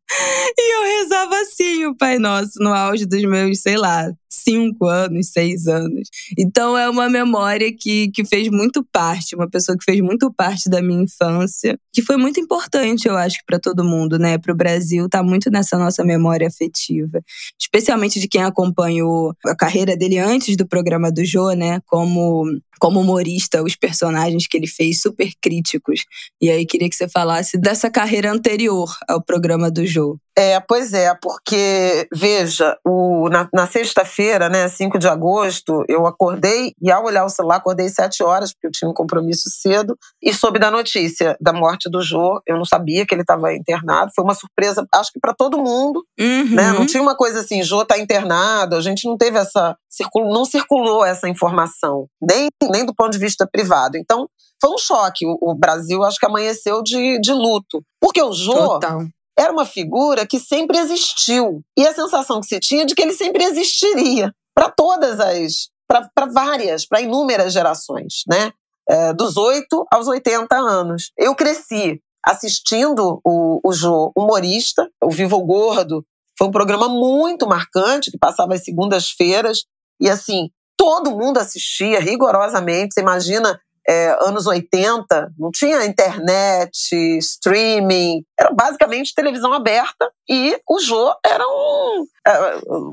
[0.55, 5.29] E eu rezava assim o Pai Nosso no auge dos meus, sei lá, cinco anos,
[5.29, 6.09] seis anos.
[6.37, 10.69] Então é uma memória que, que fez muito parte, uma pessoa que fez muito parte
[10.69, 14.37] da minha infância, que foi muito importante, eu acho, para todo mundo, né?
[14.37, 17.21] Para o Brasil, tá muito nessa nossa memória afetiva.
[17.59, 21.79] Especialmente de quem acompanhou a carreira dele antes do programa do Jô, né?
[21.85, 22.45] Como
[22.83, 26.03] como humorista, os personagens que ele fez super críticos.
[26.41, 30.19] E aí queria que você falasse dessa carreira anterior ao programa do Jô.
[30.35, 36.73] É, pois é, porque, veja, o, na, na sexta-feira, né, 5 de agosto, eu acordei
[36.81, 40.33] e ao olhar o celular, acordei sete horas, porque eu tinha um compromisso cedo, e
[40.33, 42.41] soube da notícia da morte do Jô.
[42.47, 46.03] Eu não sabia que ele estava internado, foi uma surpresa, acho que para todo mundo,
[46.19, 46.55] uhum.
[46.55, 46.71] né?
[46.71, 49.77] Não tinha uma coisa assim, Jô está internado, a gente não teve essa,
[50.15, 53.97] não circulou essa informação, nem, nem do ponto de vista privado.
[53.97, 54.27] Então,
[54.59, 55.25] foi um choque.
[55.27, 57.83] O, o Brasil, acho que amanheceu de, de luto.
[58.01, 58.53] Porque o Jô.
[58.53, 59.03] Total
[59.37, 61.61] era uma figura que sempre existiu.
[61.77, 65.69] E a sensação que se tinha de que ele sempre existiria para todas as.
[65.87, 68.51] para várias, para inúmeras gerações, né?
[68.87, 71.11] É, dos 8 aos 80 anos.
[71.17, 76.05] Eu cresci assistindo o, o Jô humorista, o Vivo Gordo.
[76.37, 79.63] Foi um programa muito marcante, que passava às segundas-feiras.
[79.99, 82.93] E assim, todo mundo assistia rigorosamente.
[82.93, 86.71] Você imagina é, anos 80, não tinha internet,
[87.17, 92.05] streaming, era basicamente televisão aberta e o Jô era um.
[92.25, 92.31] É,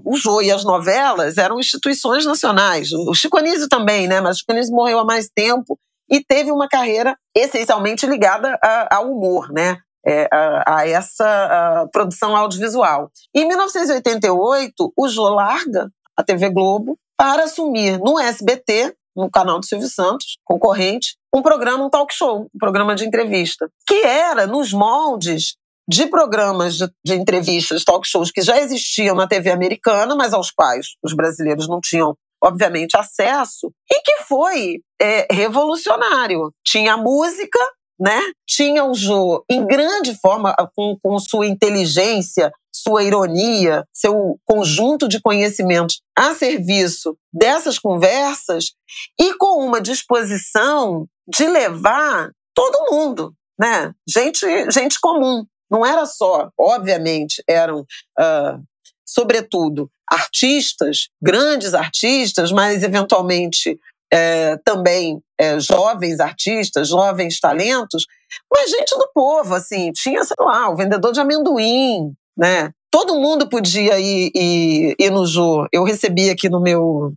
[0.05, 2.93] o Jô e as novelas eram instituições nacionais.
[2.93, 4.20] O Chico Anísio também, né?
[4.20, 5.78] Mas o Chico Anísio morreu há mais tempo
[6.11, 8.59] e teve uma carreira essencialmente ligada
[8.91, 9.78] ao humor, né?
[10.05, 13.11] É, a, a, essa a produção audiovisual.
[13.34, 19.66] Em 1988, o Jô larga a TV Globo para assumir no SBT no canal do
[19.66, 24.72] Silvio Santos, concorrente, um programa, um talk show, um programa de entrevista, que era nos
[24.72, 25.56] moldes
[25.88, 30.50] de programas de, de entrevistas, talk shows que já existiam na TV americana, mas aos
[30.50, 36.52] quais os brasileiros não tinham obviamente, acesso, e que foi é, revolucionário.
[36.64, 37.58] Tinha música,
[38.01, 38.18] né?
[38.46, 45.20] Tinha o Jô em grande forma, com, com sua inteligência, sua ironia, seu conjunto de
[45.20, 48.72] conhecimentos a serviço dessas conversas
[49.20, 53.92] e com uma disposição de levar todo mundo, né?
[54.09, 55.44] Gente, gente comum.
[55.70, 58.61] Não era só, obviamente, eram, uh,
[59.07, 63.78] sobretudo, artistas, grandes artistas, mas eventualmente
[64.12, 68.06] é, também é, jovens artistas, jovens talentos,
[68.52, 72.72] mas gente do povo, assim, tinha, sei lá, o vendedor de amendoim, né?
[72.90, 75.66] Todo mundo podia ir, ir, ir no Jô.
[75.72, 77.12] Eu recebi aqui no meu,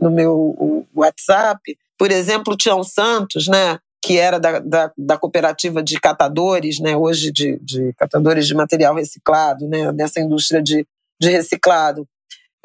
[0.00, 1.60] no meu WhatsApp,
[1.98, 3.78] por exemplo, o Tião Santos, né?
[4.00, 8.94] que era da, da, da, cooperativa de catadores, né, hoje de, de, catadores de material
[8.94, 10.86] reciclado, né, nessa indústria de,
[11.20, 12.06] de reciclado,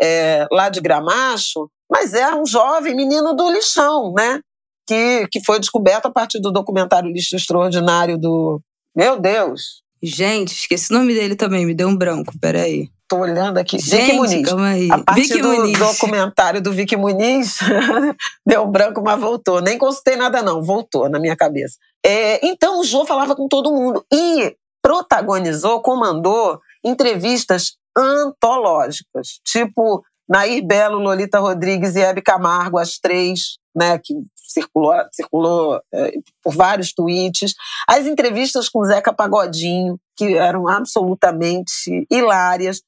[0.01, 4.39] é, lá de Gramacho, mas era um jovem menino do lixão, né,
[4.87, 8.59] que, que foi descoberto a partir do documentário Lixo Extraordinário do.
[8.95, 9.83] Meu Deus!
[10.01, 12.89] Gente, esqueci o nome dele também, me deu um branco, peraí.
[13.07, 13.77] Tô olhando aqui.
[13.79, 14.49] Gente, Vicky Muniz.
[14.49, 14.91] Calma aí.
[14.91, 15.79] A partir Vicky do Muniz.
[15.79, 17.59] documentário do Vicky Muniz,
[18.45, 19.61] deu um branco, mas voltou.
[19.61, 20.61] Nem consultei nada, não.
[20.61, 21.77] Voltou na minha cabeça.
[22.05, 24.03] É, então, o Jô falava com todo mundo.
[24.11, 29.39] E protagonizou, comandou entrevistas antológicas.
[29.45, 30.03] Tipo,
[30.33, 36.55] Nair Belo, Lolita Rodrigues e Hebe Camargo, as três, né, que circulou, circulou é, por
[36.55, 37.53] vários tweets.
[37.87, 42.81] As entrevistas com Zeca Pagodinho, que eram absolutamente hilárias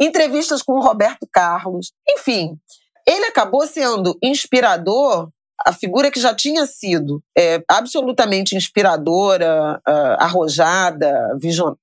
[0.00, 1.92] entrevistas com Roberto Carlos.
[2.08, 2.56] Enfim,
[3.06, 5.28] ele acabou sendo inspirador
[5.64, 11.36] a figura que já tinha sido é, absolutamente inspiradora, uh, arrojada,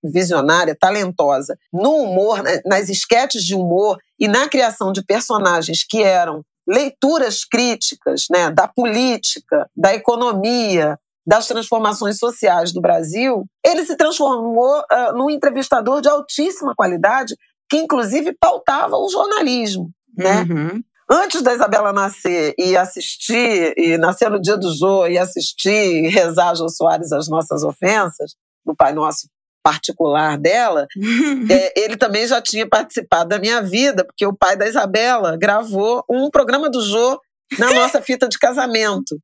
[0.03, 6.43] visionária, talentosa no humor, nas esquetes de humor e na criação de personagens que eram
[6.67, 14.80] leituras críticas né, da política, da economia, das transformações sociais do Brasil, ele se transformou
[14.80, 17.36] uh, num entrevistador de altíssima qualidade
[17.69, 20.41] que inclusive pautava o jornalismo, né?
[20.49, 20.84] Uhum.
[21.12, 26.07] Antes da Isabela nascer e assistir, e nascer no dia do Jô, e assistir e
[26.07, 28.36] rezar Jô Soares as nossas ofensas,
[28.66, 29.28] no Pai Nosso
[29.64, 30.88] particular dela,
[31.49, 36.03] é, ele também já tinha participado da minha vida, porque o pai da Isabela gravou
[36.10, 37.20] um programa do Jô
[37.57, 39.18] na nossa fita de casamento.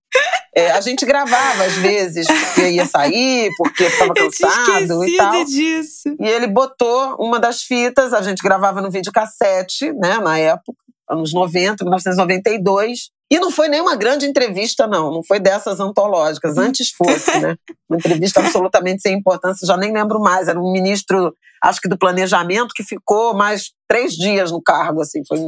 [0.55, 5.45] É, a gente gravava às vezes, porque ia sair, porque estava cansado e tal.
[5.45, 6.15] Disso.
[6.19, 11.33] E ele botou uma das fitas, a gente gravava no videocassete, né, na época, anos
[11.33, 13.09] 90, 1992.
[13.31, 15.11] E não foi nenhuma grande entrevista, não.
[15.11, 16.57] Não foi dessas antológicas.
[16.57, 17.55] Antes fosse, né?
[17.89, 20.47] Uma entrevista absolutamente sem importância, já nem lembro mais.
[20.47, 25.21] Era um ministro, acho que do planejamento, que ficou mais três dias no cargo, assim.
[25.27, 25.39] Foi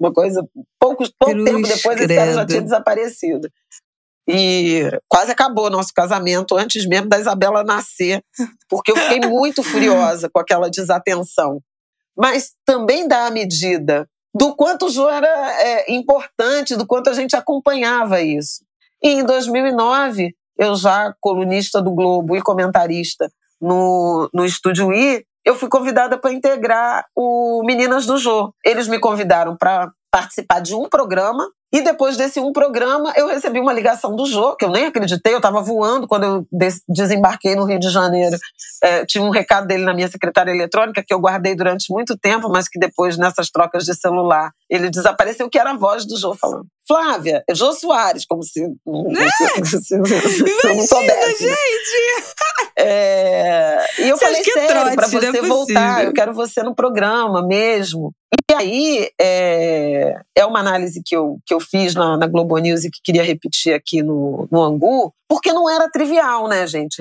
[0.00, 0.42] uma coisa.
[0.78, 3.48] Pouco, pouco Cruz, tempo depois esse cara já tinha desaparecido.
[4.28, 8.22] E quase acabou nosso casamento antes mesmo da Isabela nascer,
[8.68, 11.60] porque eu fiquei muito furiosa com aquela desatenção.
[12.16, 15.28] Mas também dá a medida do quanto o Jô era
[15.62, 18.64] é, importante, do quanto a gente acompanhava isso.
[19.02, 25.54] E em 2009, eu já colunista do Globo e comentarista no, no Estúdio I, eu
[25.54, 28.52] fui convidada para integrar o Meninas do Jô.
[28.64, 33.60] Eles me convidaram para participar de um programa e depois desse um programa, eu recebi
[33.60, 36.46] uma ligação do Jô, que eu nem acreditei, eu estava voando quando eu
[36.88, 38.36] desembarquei no Rio de Janeiro.
[38.82, 42.48] É, tinha um recado dele na minha secretária eletrônica, que eu guardei durante muito tempo,
[42.48, 46.34] mas que depois, nessas trocas de celular, ele desapareceu, que era a voz do Jô
[46.34, 46.66] falando.
[46.88, 49.64] Flávia, é Jô Soares, como se, é?
[49.64, 51.46] se, se, se eu não soubesse.
[51.46, 51.54] Né?
[51.54, 52.50] gente!
[52.76, 56.74] É, e eu Você falei, sério, para é você é voltar, eu quero você no
[56.74, 58.12] programa mesmo.
[58.50, 62.82] E aí, é, é uma análise que eu, que eu fiz na, na Globo News
[62.82, 67.00] e que queria repetir aqui no, no Angu, porque não era trivial, né, gente?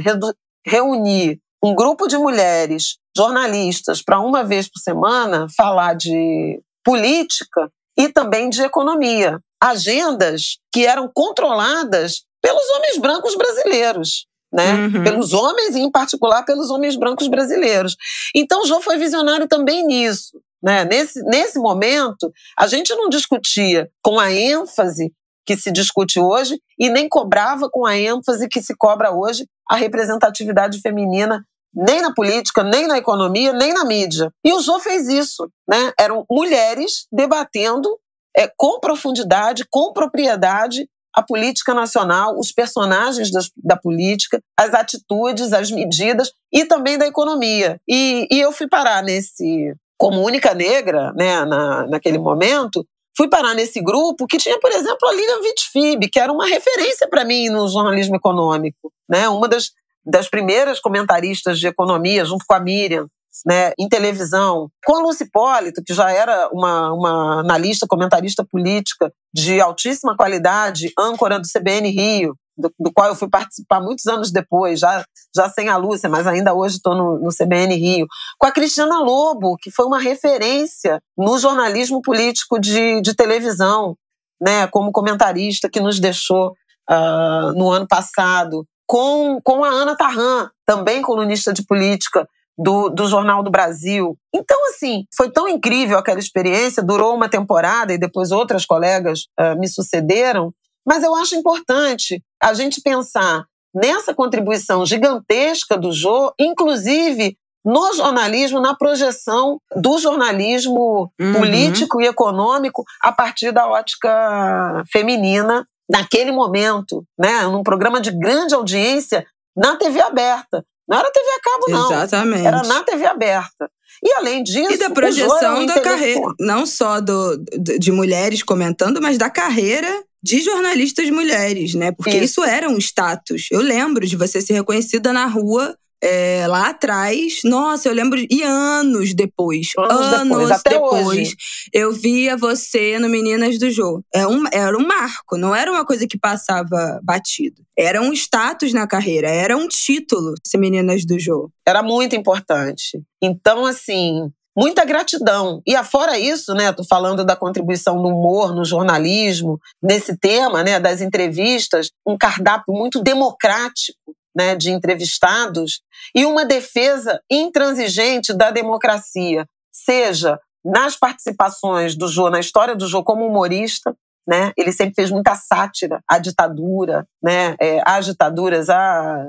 [0.64, 8.10] Reunir um grupo de mulheres jornalistas para uma vez por semana falar de política e
[8.10, 9.40] também de economia.
[9.60, 14.28] Agendas que eram controladas pelos homens brancos brasileiros.
[14.54, 14.74] Né?
[14.74, 15.04] Uhum.
[15.04, 17.96] Pelos homens e, em particular, pelos homens brancos brasileiros.
[18.36, 20.40] Então, João foi visionário também nisso.
[20.62, 20.86] Né?
[20.86, 25.14] Nesse, nesse momento, a gente não discutia com a ênfase
[25.46, 29.76] que se discute hoje e nem cobrava com a ênfase que se cobra hoje a
[29.76, 31.44] representatividade feminina
[31.74, 34.32] nem na política, nem na economia, nem na mídia.
[34.44, 35.50] E o Jô fez isso.
[35.68, 35.94] Né?
[36.00, 37.90] Eram mulheres debatendo
[38.36, 45.52] é, com profundidade, com propriedade, a política nacional, os personagens das, da política, as atitudes,
[45.52, 47.80] as medidas e também da economia.
[47.88, 52.86] E, e eu fui parar nesse, como única negra, né, na, naquele momento,
[53.16, 57.08] fui parar nesse grupo que tinha, por exemplo, a Lilian Vitfib, que era uma referência
[57.10, 59.72] para mim no jornalismo econômico, né, uma das
[60.06, 63.06] das primeiras comentaristas de economia, junto com a Miriam,
[63.46, 69.12] né, em televisão, com a Lucy Polito, que já era uma, uma analista, comentarista política
[69.34, 74.32] de altíssima qualidade, âncora do CBN Rio, do, do, qual eu fui participar muitos anos
[74.32, 75.04] depois, já,
[75.34, 78.08] já sem a Lúcia, mas ainda hoje estou no, no, CBN Rio,
[78.38, 83.96] com a Cristiana Lobo, que foi uma referência no jornalismo político de, de televisão,
[84.42, 86.54] né, como comentarista que nos deixou
[86.90, 92.28] uh, no ano passado, com, com a Ana Tarran, também colunista de política,
[92.60, 94.18] do, do Jornal do Brasil.
[94.36, 99.58] Então, assim, foi tão incrível aquela experiência, durou uma temporada e depois outras colegas uh,
[99.58, 100.54] me sucederam,
[100.86, 108.60] mas eu acho importante a gente pensar nessa contribuição gigantesca do Jô, inclusive no jornalismo,
[108.60, 111.34] na projeção do jornalismo uhum.
[111.34, 118.54] político e econômico a partir da ótica feminina naquele momento, né, num programa de grande
[118.54, 120.64] audiência na TV aberta.
[120.90, 121.92] Não era TV a cabo, não.
[121.92, 122.48] Exatamente.
[122.48, 123.70] Era na TV aberta.
[124.04, 124.74] E além disso.
[124.74, 127.38] E da projeção da carreira, não só do,
[127.80, 131.92] de mulheres comentando, mas da carreira de jornalistas mulheres, né?
[131.92, 132.42] Porque isso.
[132.42, 133.48] isso era um status.
[133.52, 138.42] Eu lembro de você ser reconhecida na rua é, lá atrás, nossa, eu lembro, e
[138.44, 141.36] anos depois, anos, anos depois, depois
[141.74, 144.02] eu via você no Meninas do Jô.
[144.14, 147.62] É um, era um marco, não era uma coisa que passava batido.
[147.78, 151.50] Era um status na carreira, era um título ser Meninas do Jô.
[151.66, 153.02] Era muito importante.
[153.22, 155.62] Então, assim, muita gratidão.
[155.66, 160.80] E afora isso, né, tô falando da contribuição do humor no jornalismo, nesse tema, né,
[160.80, 163.98] das entrevistas, um cardápio muito democrático
[164.40, 165.82] né, de entrevistados
[166.16, 173.04] e uma defesa intransigente da democracia, seja nas participações do Jô, na história do Jô
[173.04, 173.94] como humorista,
[174.26, 174.54] né?
[174.56, 177.56] Ele sempre fez muita sátira à ditadura, né?
[177.60, 179.26] É, às ditaduras, à,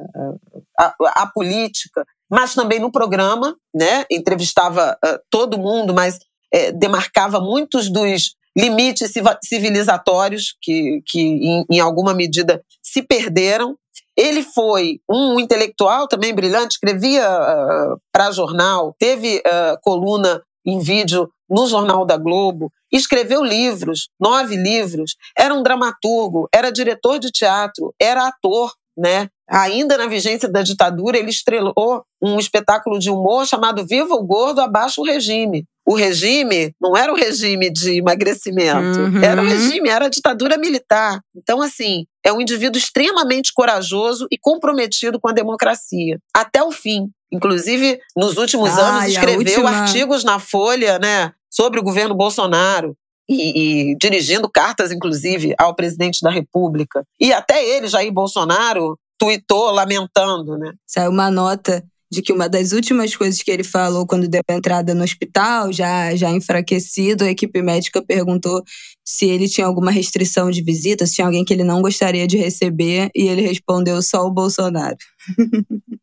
[0.78, 4.04] à, à, política, mas também no programa, né?
[4.08, 6.20] Entrevistava uh, todo mundo, mas
[6.52, 13.76] é, demarcava muitos dos limites civilizatórios que, que em, em alguma medida se perderam
[14.16, 21.30] ele foi um intelectual também brilhante, escrevia uh, para jornal, teve uh, coluna em vídeo
[21.48, 27.94] no Jornal da Globo, escreveu livros, nove livros, era um dramaturgo, era diretor de teatro,
[28.00, 29.28] era ator, né?
[29.51, 34.61] Ainda na vigência da ditadura, ele estrelou um espetáculo de humor chamado Viva o Gordo,
[34.61, 35.64] Abaixo o Regime.
[35.84, 39.24] O regime não era o regime de emagrecimento, uhum.
[39.24, 41.20] era o regime, era a ditadura militar.
[41.34, 47.11] Então, assim, é um indivíduo extremamente corajoso e comprometido com a democracia, até o fim.
[47.32, 49.70] Inclusive, nos últimos Ai, anos, escreveu última...
[49.70, 52.96] artigos na Folha né, sobre o governo Bolsonaro.
[53.28, 57.05] E, e, dirigindo cartas, inclusive, ao presidente da República.
[57.18, 60.72] E até ele, Jair Bolsonaro, tuitou lamentando, né?
[60.86, 64.54] Saiu uma nota de que uma das últimas coisas que ele falou quando deu a
[64.54, 68.64] entrada no hospital, já, já enfraquecido, a equipe médica perguntou
[69.04, 72.36] se ele tinha alguma restrição de visita, se tinha alguém que ele não gostaria de
[72.36, 74.96] receber, e ele respondeu só o Bolsonaro.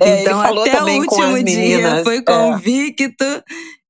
[0.00, 2.22] É, então, até o último dia foi é.
[2.22, 3.22] convicto.
[3.24, 3.42] É.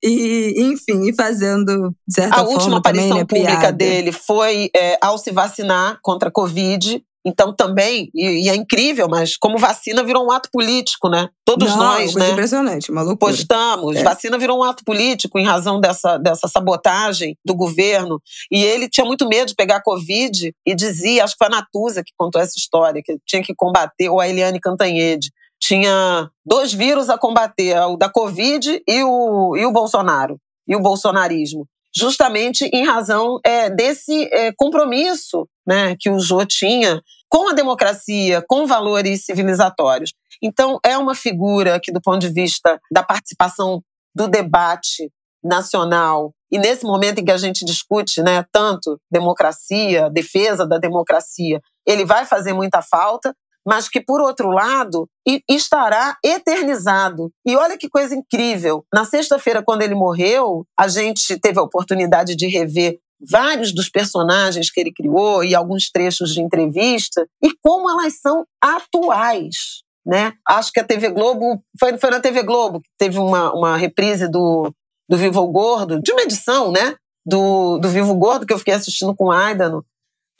[0.02, 3.72] E, enfim, fazendo, de certa a forma, última aparição também, né, pública piada.
[3.72, 7.02] dele foi é, ao se vacinar contra a Covid.
[7.24, 11.28] Então também, e, e, é incrível, mas como vacina virou um ato político, né?
[11.44, 12.30] Todos Não, nós, né?
[12.30, 13.32] impressionante, uma loucura.
[13.32, 14.02] Postamos, é.
[14.02, 18.20] vacina virou um ato político em razão dessa, dessa sabotagem do governo.
[18.50, 22.02] E ele tinha muito medo de pegar Covid e dizia, acho que foi a Natuza
[22.02, 27.10] que contou essa história, que tinha que combater, ou a Eliane Cantanhede, tinha dois vírus
[27.10, 32.84] a combater, o da Covid e o, e o Bolsonaro, e o bolsonarismo justamente em
[32.84, 39.24] razão é, desse é, compromisso né, que o Jô tinha com a democracia, com valores
[39.24, 40.12] civilizatórios.
[40.42, 43.82] Então, é uma figura que, do ponto de vista da participação
[44.14, 45.10] do debate
[45.42, 51.60] nacional, e nesse momento em que a gente discute né, tanto democracia, defesa da democracia,
[51.86, 53.34] ele vai fazer muita falta,
[53.66, 55.08] mas que, por outro lado,
[55.48, 57.30] estará eternizado.
[57.46, 58.84] E olha que coisa incrível.
[58.92, 64.70] Na sexta-feira, quando ele morreu, a gente teve a oportunidade de rever vários dos personagens
[64.70, 69.82] que ele criou e alguns trechos de entrevista e como elas são atuais.
[70.06, 70.32] Né?
[70.48, 74.26] Acho que a TV Globo, foi, foi na TV Globo que teve uma, uma reprise
[74.28, 74.72] do,
[75.06, 76.96] do Vivo Gordo, de uma edição, né?
[77.26, 79.84] Do, do Vivo Gordo, que eu fiquei assistindo com o Aidano.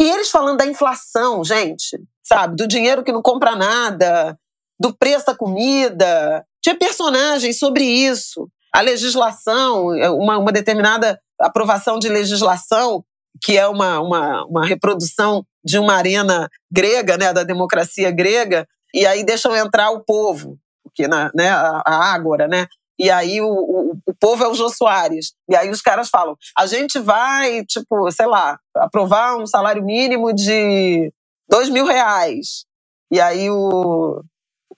[0.01, 2.01] E eles falando da inflação, gente
[2.31, 2.57] sabe?
[2.57, 4.39] Do dinheiro que não compra nada,
[4.79, 6.45] do preço da comida.
[6.63, 8.49] Tinha personagens sobre isso.
[8.73, 13.05] A legislação, é, uma, uma determinada aprovação de legislação,
[13.43, 19.07] que é uma, uma, uma reprodução de uma arena grega, né, da democracia grega, e
[19.07, 22.67] aí deixam entrar o povo, porque na, né, a, a Ágora, né?
[22.99, 25.33] E aí o, o, o, povo é o Jô Soares.
[25.49, 30.35] E aí os caras falam: a gente vai, tipo, sei lá, aprovar um salário mínimo
[30.35, 31.11] de
[31.51, 32.65] dois mil reais.
[33.13, 34.23] E aí o,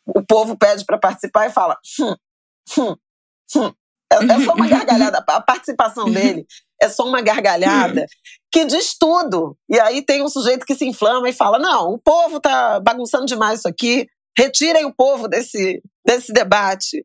[0.07, 2.15] o povo pede para participar e fala: hum,
[2.79, 2.97] hum,
[3.57, 3.73] hum.
[4.13, 5.25] É, é só uma gargalhada.
[5.27, 6.47] A participação dele
[6.81, 8.07] é só uma gargalhada
[8.51, 9.57] que diz tudo.
[9.71, 13.27] E aí tem um sujeito que se inflama e fala: não, o povo tá bagunçando
[13.27, 14.09] demais isso aqui.
[14.37, 17.05] Retirem o povo desse, desse debate.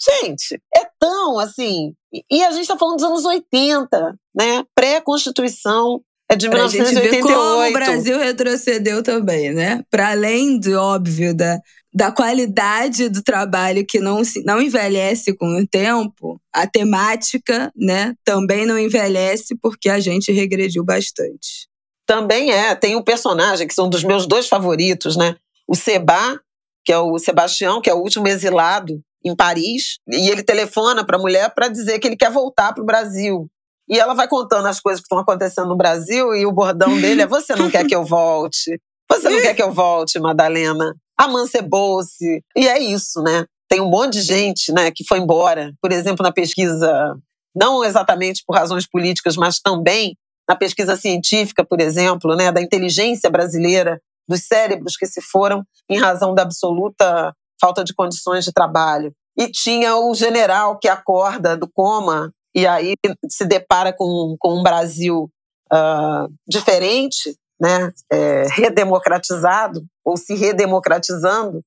[0.00, 1.92] Gente, é tão assim.
[2.30, 4.64] E a gente está falando dos anos 80, né?
[4.74, 6.00] Pré-constituição.
[6.30, 7.10] É de pra 1988.
[7.10, 9.82] Gente ver como o Brasil retrocedeu também, né?
[9.90, 11.58] Para além do óbvio da,
[11.92, 18.66] da qualidade do trabalho que não, não envelhece com o tempo, a temática, né, também
[18.66, 21.66] não envelhece porque a gente regrediu bastante.
[22.06, 22.74] Também é.
[22.74, 25.36] Tem um personagem que são dos meus dois favoritos, né?
[25.66, 26.40] O Seba,
[26.84, 31.16] que é o Sebastião, que é o último exilado em Paris, e ele telefona para
[31.16, 33.50] a mulher para dizer que ele quer voltar para o Brasil.
[33.88, 37.22] E ela vai contando as coisas que estão acontecendo no Brasil, e o bordão dele
[37.22, 38.80] é: Você não quer que eu volte?
[39.10, 40.94] Você não quer que eu volte, Madalena?
[41.16, 42.42] Amancebou-se.
[42.54, 43.46] E é isso, né?
[43.68, 45.72] Tem um monte de gente né, que foi embora.
[45.80, 47.16] Por exemplo, na pesquisa,
[47.54, 50.14] não exatamente por razões políticas, mas também
[50.48, 55.98] na pesquisa científica, por exemplo, né, da inteligência brasileira, dos cérebros que se foram em
[55.98, 59.12] razão da absoluta falta de condições de trabalho.
[59.36, 62.94] E tinha o general que acorda do coma e aí
[63.28, 65.30] se depara com, com um Brasil
[65.72, 71.62] uh, diferente, né, é, redemocratizado, ou se redemocratizando,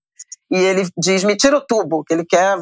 [0.51, 2.57] e ele diz: me tira o tubo, que ele quer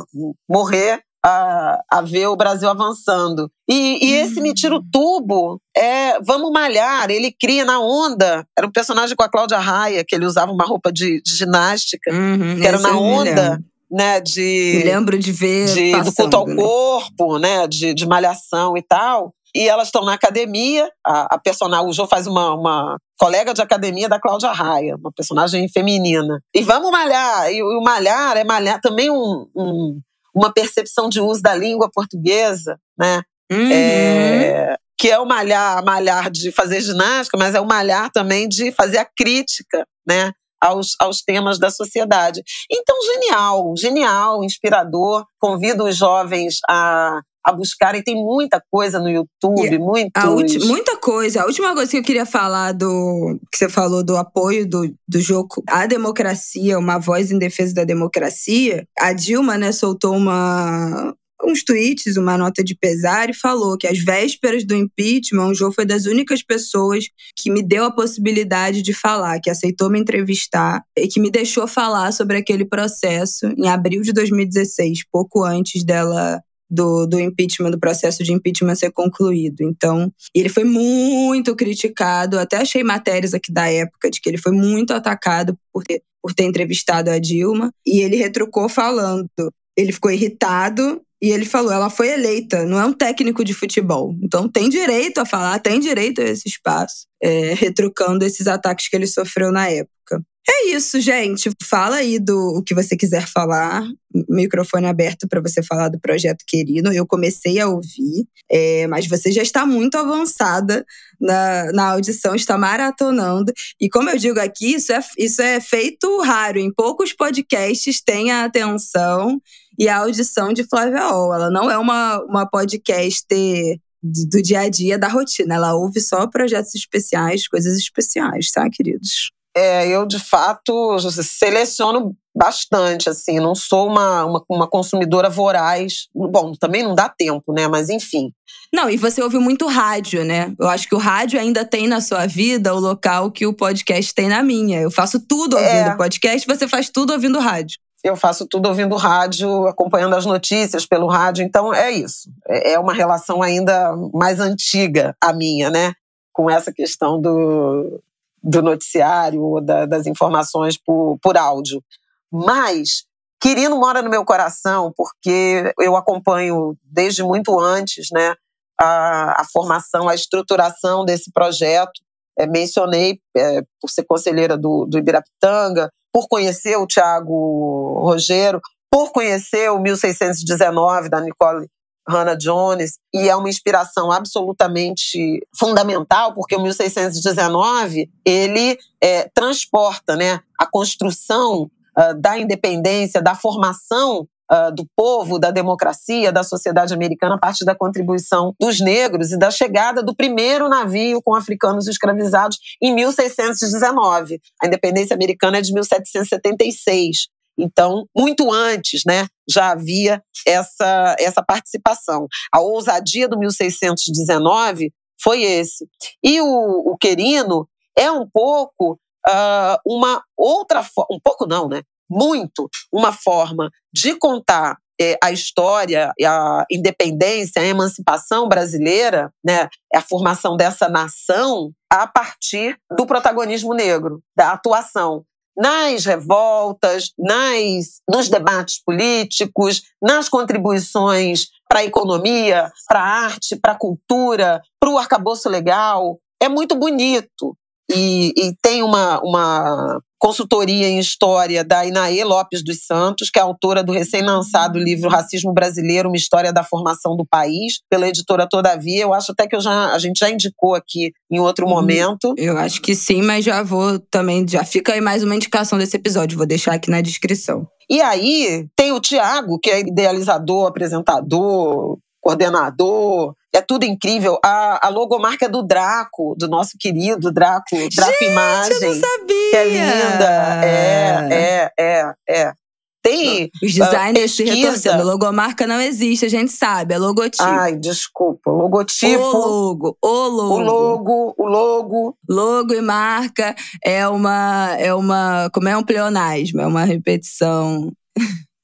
[0.48, 3.52] morrer a, a ver o Brasil avançando.
[3.68, 8.46] E, e esse Me Tira o Tubo é Vamos Malhar, ele cria na onda.
[8.58, 12.12] Era um personagem com a Cláudia Raia, que ele usava uma roupa de, de ginástica,
[12.14, 13.60] uhum, que era na onda.
[13.92, 16.56] Né, de, me lembro de ver de, passando, do culto ao né?
[16.56, 19.34] corpo, né, de, de malhação e tal.
[19.56, 20.88] E elas estão na academia.
[21.04, 25.12] A, a personagem, o Jô faz uma, uma colega de academia da Cláudia Raia, uma
[25.12, 26.40] personagem feminina.
[26.54, 27.52] E vamos malhar.
[27.52, 30.00] E o malhar é malhar também um, um
[30.34, 33.22] uma percepção de uso da língua portuguesa, né?
[33.52, 33.72] Uhum.
[33.72, 38.72] É, que é o malhar, malhar de fazer ginástica, mas é o malhar também de
[38.72, 40.32] fazer a crítica, né?
[40.62, 42.42] Aos, aos temas da sociedade.
[42.72, 45.26] Então, genial, genial, inspirador.
[45.40, 48.04] Convido os jovens a, a buscarem.
[48.04, 50.66] Tem muita coisa no YouTube, muitos...
[50.66, 51.42] muita coisa.
[51.42, 55.20] A última coisa que eu queria falar do que você falou do apoio do, do
[55.20, 58.86] jogo à democracia, uma voz em defesa da democracia.
[59.00, 64.00] A Dilma, né, soltou uma uns tweets, uma nota de pesar e falou que às
[64.00, 67.06] vésperas do impeachment, o João foi das únicas pessoas
[67.36, 71.68] que me deu a possibilidade de falar, que aceitou me entrevistar e que me deixou
[71.68, 77.80] falar sobre aquele processo em abril de 2016, pouco antes dela do, do impeachment, do
[77.80, 79.62] processo de impeachment ser concluído.
[79.62, 84.52] Então, ele foi muito criticado, até achei matérias aqui da época de que ele foi
[84.52, 89.28] muito atacado por ter, por ter entrevistado a Dilma, e ele retrucou falando.
[89.76, 94.16] Ele ficou irritado e ele falou: ela foi eleita, não é um técnico de futebol.
[94.24, 98.96] Então tem direito a falar, tem direito a esse espaço, é, retrucando esses ataques que
[98.96, 100.24] ele sofreu na época.
[100.52, 101.52] É isso, gente.
[101.62, 103.84] Fala aí do o que você quiser falar.
[104.28, 106.92] Microfone aberto para você falar do projeto querido.
[106.92, 110.84] Eu comecei a ouvir, é, mas você já está muito avançada
[111.22, 113.54] na, na audição, está maratonando.
[113.80, 116.58] E como eu digo aqui, isso é, isso é feito raro.
[116.58, 119.40] Em poucos podcasts tem a atenção
[119.80, 121.34] e a audição de Flávia Ol.
[121.34, 125.56] Ela não é uma, uma podcaster do dia a dia da rotina.
[125.56, 129.32] Ela ouve só projetos especiais, coisas especiais, tá, queridos?
[129.56, 136.08] É, eu de fato seleciono bastante, assim, não sou uma, uma, uma, consumidora voraz.
[136.14, 137.68] Bom, também não dá tempo, né?
[137.68, 138.32] Mas enfim.
[138.74, 140.54] Não, e você ouve muito rádio, né?
[140.60, 144.14] Eu acho que o rádio ainda tem na sua vida o local que o podcast
[144.14, 144.80] tem na minha.
[144.80, 145.98] Eu faço tudo ouvindo é.
[145.98, 147.78] podcast, você faz tudo ouvindo rádio.
[148.04, 152.32] Eu faço tudo ouvindo rádio, acompanhando as notícias pelo rádio, então é isso.
[152.48, 155.94] É, é uma relação ainda mais antiga a minha, né?
[156.32, 158.02] Com essa questão do,
[158.42, 161.84] do noticiário ou da, das informações por, por áudio.
[162.32, 163.06] Mas
[163.42, 168.36] Quirino mora no meu coração porque eu acompanho desde muito antes né,
[168.80, 172.02] a, a formação, a estruturação desse projeto.
[172.38, 178.60] É, mencionei é, por ser conselheira do, do Ibirapitanga, por conhecer o Tiago Rogero,
[178.92, 181.66] por conhecer o 1619 da Nicole
[182.06, 190.42] Hannah Jones, e é uma inspiração absolutamente fundamental, porque o 1619 ele é, transporta né,
[190.60, 197.36] a construção uh, da independência, da formação uh, do povo, da democracia, da sociedade americana,
[197.36, 202.58] a partir da contribuição dos negros e da chegada do primeiro navio com africanos escravizados
[202.82, 204.40] em 1619.
[204.62, 207.28] A independência americana é de 1776.
[207.58, 212.26] Então, muito antes, né, já havia essa, essa participação.
[212.54, 215.86] A ousadia do 1619 foi esse.
[216.24, 217.68] E o, o Querino
[217.98, 218.98] é um pouco
[219.28, 220.82] uh, uma outra
[221.12, 221.82] um pouco não, né?
[222.10, 230.02] Muito uma forma de contar é, a história, a independência, a emancipação brasileira, né, a
[230.02, 235.24] formação dessa nação a partir do protagonismo negro, da atuação
[235.60, 243.74] nas revoltas, nas, nos debates políticos, nas contribuições para a economia, para a arte, para
[243.74, 246.18] a cultura, para o arcabouço legal.
[246.42, 247.58] É muito bonito.
[247.92, 253.42] E, e, tem uma, uma consultoria em história da Inaê Lopes dos Santos, que é
[253.42, 259.02] autora do recém-lançado livro Racismo Brasileiro, uma história da formação do país, pela editora Todavia.
[259.02, 261.72] Eu acho até que eu já, a gente já indicou aqui em outro uhum.
[261.72, 262.34] momento.
[262.38, 265.96] Eu acho que sim, mas já vou também, já fica aí mais uma indicação desse
[265.96, 267.68] episódio, vou deixar aqui na descrição.
[267.90, 274.38] E aí tem o Tiago, que é idealizador, apresentador, coordenador, é tudo incrível.
[274.44, 278.74] A, a logomarca do Draco, do nosso querido Draco, Draco Gente, Imagem.
[278.74, 279.50] Eu não sabia.
[279.50, 280.66] Que é linda.
[280.66, 282.54] É, é, é, é.
[283.02, 283.50] Tem.
[283.64, 285.04] Os designers uh, se retorcendo.
[285.04, 286.94] Logomarca não existe, a gente sabe.
[286.94, 287.44] É logotipo.
[287.44, 288.52] Ai, desculpa.
[288.52, 289.24] Logotipo.
[289.24, 289.98] O logo.
[290.02, 290.54] O logo.
[290.54, 291.34] O logo.
[291.38, 292.18] O logo.
[292.30, 294.76] Logo e marca é uma.
[294.78, 295.50] É uma.
[295.54, 296.62] Como é um pleonasmo?
[296.62, 297.92] É uma repetição.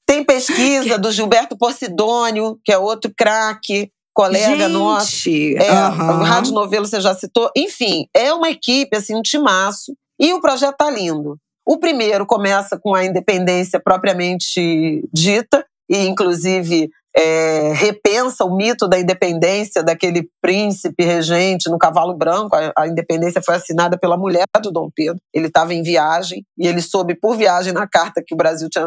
[0.06, 5.28] Tem pesquisa do Gilberto Porcidônio, que é outro craque colega Gente, nosso.
[5.28, 6.22] É, uhum.
[6.22, 7.50] Rádio Novelo você já citou.
[7.54, 9.94] Enfim, é uma equipe, assim, um timaço.
[10.18, 11.36] E o projeto tá lindo.
[11.66, 18.98] O primeiro começa com a independência propriamente dita, e inclusive é, repensa o mito da
[18.98, 22.54] independência daquele príncipe regente no cavalo branco.
[22.54, 25.20] A, a independência foi assinada pela mulher do Dom Pedro.
[25.32, 28.86] Ele estava em viagem e ele soube por viagem na carta que o Brasil tinha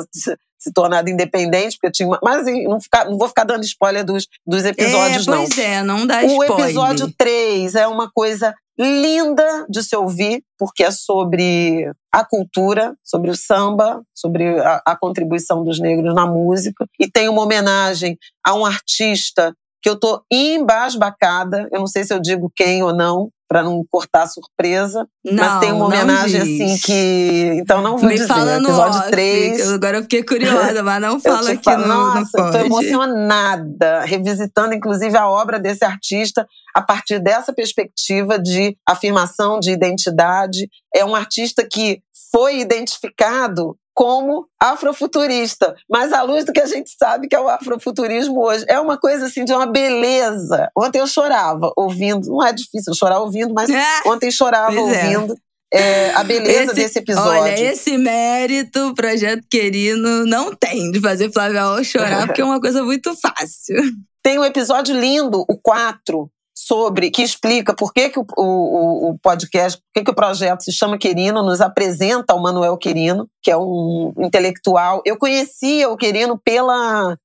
[0.61, 2.19] se tornado independente, porque tinha uma...
[2.21, 5.37] Mas não, ficar, não vou ficar dando spoiler dos, dos episódios, é, não.
[5.37, 6.51] Pois é, não dá spoiler.
[6.51, 12.95] O episódio 3 é uma coisa linda de se ouvir, porque é sobre a cultura,
[13.03, 16.85] sobre o samba, sobre a, a contribuição dos negros na música.
[16.97, 22.13] E tem uma homenagem a um artista que eu tô embasbacada, eu não sei se
[22.13, 25.07] eu digo quem ou não, para não cortar a surpresa.
[25.25, 27.57] Não, mas tem uma homenagem assim que.
[27.59, 28.27] Então não vou Me dizer.
[28.27, 29.73] Fala no episódio off, 3.
[29.73, 34.75] Agora eu fiquei curiosa, mas não fala aqui falo, no, Nossa, no Estou emocionada, revisitando
[34.75, 40.69] inclusive a obra desse artista a partir dessa perspectiva de afirmação de identidade.
[40.95, 42.01] É um artista que
[42.31, 47.49] foi identificado como afrofuturista, mas à luz do que a gente sabe que é o
[47.49, 48.63] afrofuturismo hoje.
[48.69, 50.71] É uma coisa assim de uma beleza.
[50.73, 53.69] Ontem eu chorava ouvindo, não é difícil chorar ouvindo, mas
[54.05, 54.79] ontem chorava é.
[54.79, 55.35] ouvindo.
[55.73, 57.41] É, a beleza esse, desse episódio.
[57.41, 62.61] Olha, esse mérito o Projeto Querino não tem de fazer Flávia chorar, porque é uma
[62.61, 63.75] coisa muito fácil.
[64.23, 66.31] Tem um episódio lindo, o 4,
[66.69, 70.61] sobre que explica por que, que o, o, o podcast, por que, que o projeto
[70.61, 75.01] se chama Querino, nos apresenta o Manuel Querino, que é um intelectual.
[75.03, 77.17] Eu conhecia o Querino pela uh,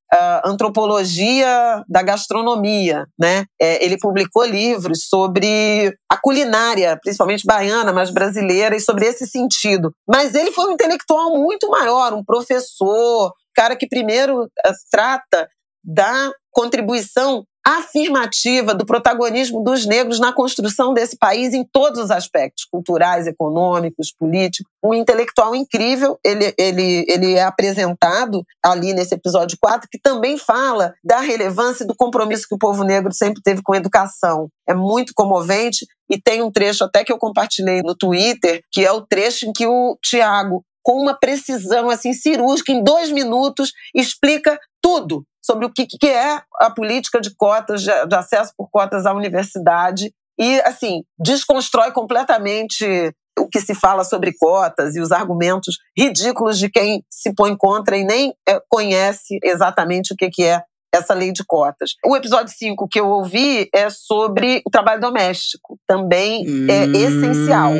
[0.47, 3.45] antropologia da gastronomia, né?
[3.61, 9.93] É, ele publicou livros sobre a culinária, principalmente baiana, mas brasileira, e sobre esse sentido.
[10.09, 15.47] Mas ele foi um intelectual muito maior, um professor, cara que primeiro uh, trata
[15.85, 22.67] da contribuição afirmativa do protagonismo dos negros na construção desse país em todos os aspectos,
[22.71, 24.71] culturais, econômicos, políticos.
[24.85, 30.95] Um intelectual incrível, ele, ele, ele é apresentado ali nesse episódio 4, que também fala
[31.03, 34.49] da relevância do compromisso que o povo negro sempre teve com a educação.
[34.69, 38.93] É muito comovente e tem um trecho até que eu compartilhei no Twitter, que é
[38.93, 44.61] o trecho em que o Tiago com uma precisão assim cirúrgica, em dois minutos, explica
[44.83, 49.13] tudo sobre o que, que é a política de cotas, de, acesso por cotas à
[49.13, 56.59] universidade, e, assim, desconstrói completamente o que se fala sobre cotas e os argumentos ridículos
[56.59, 60.63] de quem se põe contra e nem é, conhece exatamente o que é
[60.95, 61.95] essa lei de cotas.
[62.07, 65.77] O episódio 5 que eu ouvi é sobre o trabalho doméstico.
[65.87, 66.67] Também hum.
[66.71, 67.73] é essencial.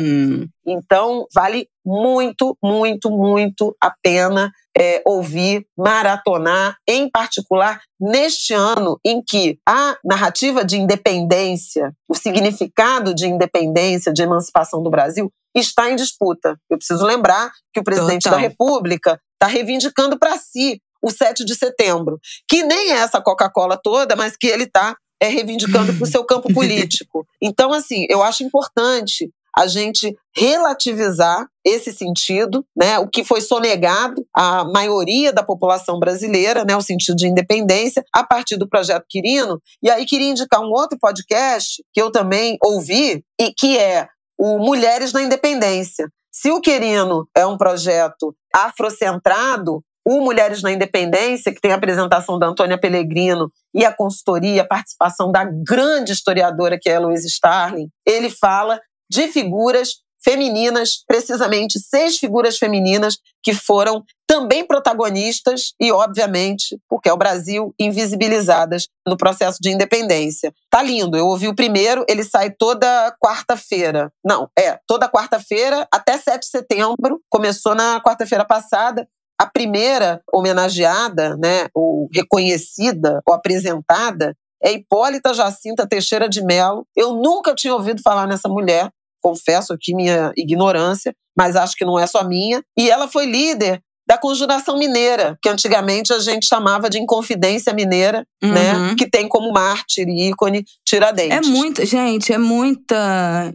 [0.67, 9.21] Então, vale muito, muito, muito a pena é, ouvir, maratonar, em particular neste ano em
[9.23, 15.95] que a narrativa de independência, o significado de independência, de emancipação do Brasil, está em
[15.95, 16.57] disputa.
[16.69, 18.39] Eu preciso lembrar que o presidente Total.
[18.39, 22.19] da República está reivindicando para si o 7 de setembro,
[22.49, 26.25] que nem é essa Coca-Cola toda, mas que ele está é, reivindicando para o seu
[26.25, 27.27] campo político.
[27.39, 34.25] Então, assim, eu acho importante a gente relativizar esse sentido, né, o que foi sonegado
[34.35, 39.61] à maioria da população brasileira, né, o sentido de independência, a partir do projeto Quirino.
[39.81, 44.07] E aí queria indicar um outro podcast que eu também ouvi e que é
[44.37, 46.09] o Mulheres na Independência.
[46.29, 52.37] Se o Quirino é um projeto afrocentrado, o Mulheres na Independência, que tem a apresentação
[52.37, 57.27] da Antônia Pellegrino e a consultoria, a participação da grande historiadora que é a Louise
[57.27, 58.79] Starling, ele fala
[59.09, 67.13] de figuras femininas, precisamente seis figuras femininas que foram também protagonistas e, obviamente, porque é
[67.13, 70.51] o Brasil, invisibilizadas no processo de independência.
[70.67, 71.15] Tá lindo.
[71.15, 74.11] Eu ouvi o primeiro, ele sai toda quarta-feira.
[74.25, 77.21] Não, é, toda quarta-feira até 7 de setembro.
[77.29, 79.07] Começou na quarta-feira passada.
[79.39, 86.85] A primeira homenageada, né, ou reconhecida ou apresentada é Hipólita Jacinta Teixeira de Mello.
[86.95, 88.89] Eu nunca tinha ouvido falar nessa mulher
[89.25, 92.61] confesso aqui minha ignorância, mas acho que não é só minha.
[92.77, 98.23] E ela foi líder da Conjuração Mineira, que antigamente a gente chamava de Inconfidência Mineira,
[98.43, 98.73] né?
[98.73, 98.87] uhum.
[98.89, 98.95] né?
[98.95, 101.35] Que tem como mártir e ícone Tiradentes.
[101.35, 103.51] É muita, gente, é muita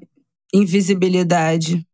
[0.52, 1.86] invisibilidade.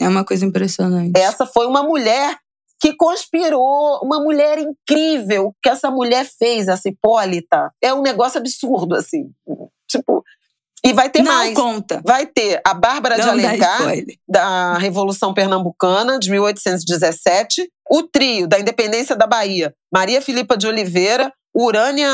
[0.00, 1.18] É uma coisa impressionante.
[1.18, 2.38] Essa foi uma mulher
[2.80, 7.72] que conspirou, uma mulher incrível que essa mulher fez, essa Hipólita.
[7.82, 9.30] É um negócio absurdo, assim.
[9.88, 10.24] Tipo,
[10.84, 11.54] e vai ter não mais.
[11.54, 12.02] conta.
[12.04, 13.80] Vai ter a Bárbara não de Alencar,
[14.28, 17.70] da Revolução Pernambucana, de 1817.
[17.90, 22.10] O trio da Independência da Bahia, Maria Filipa de Oliveira, Urânia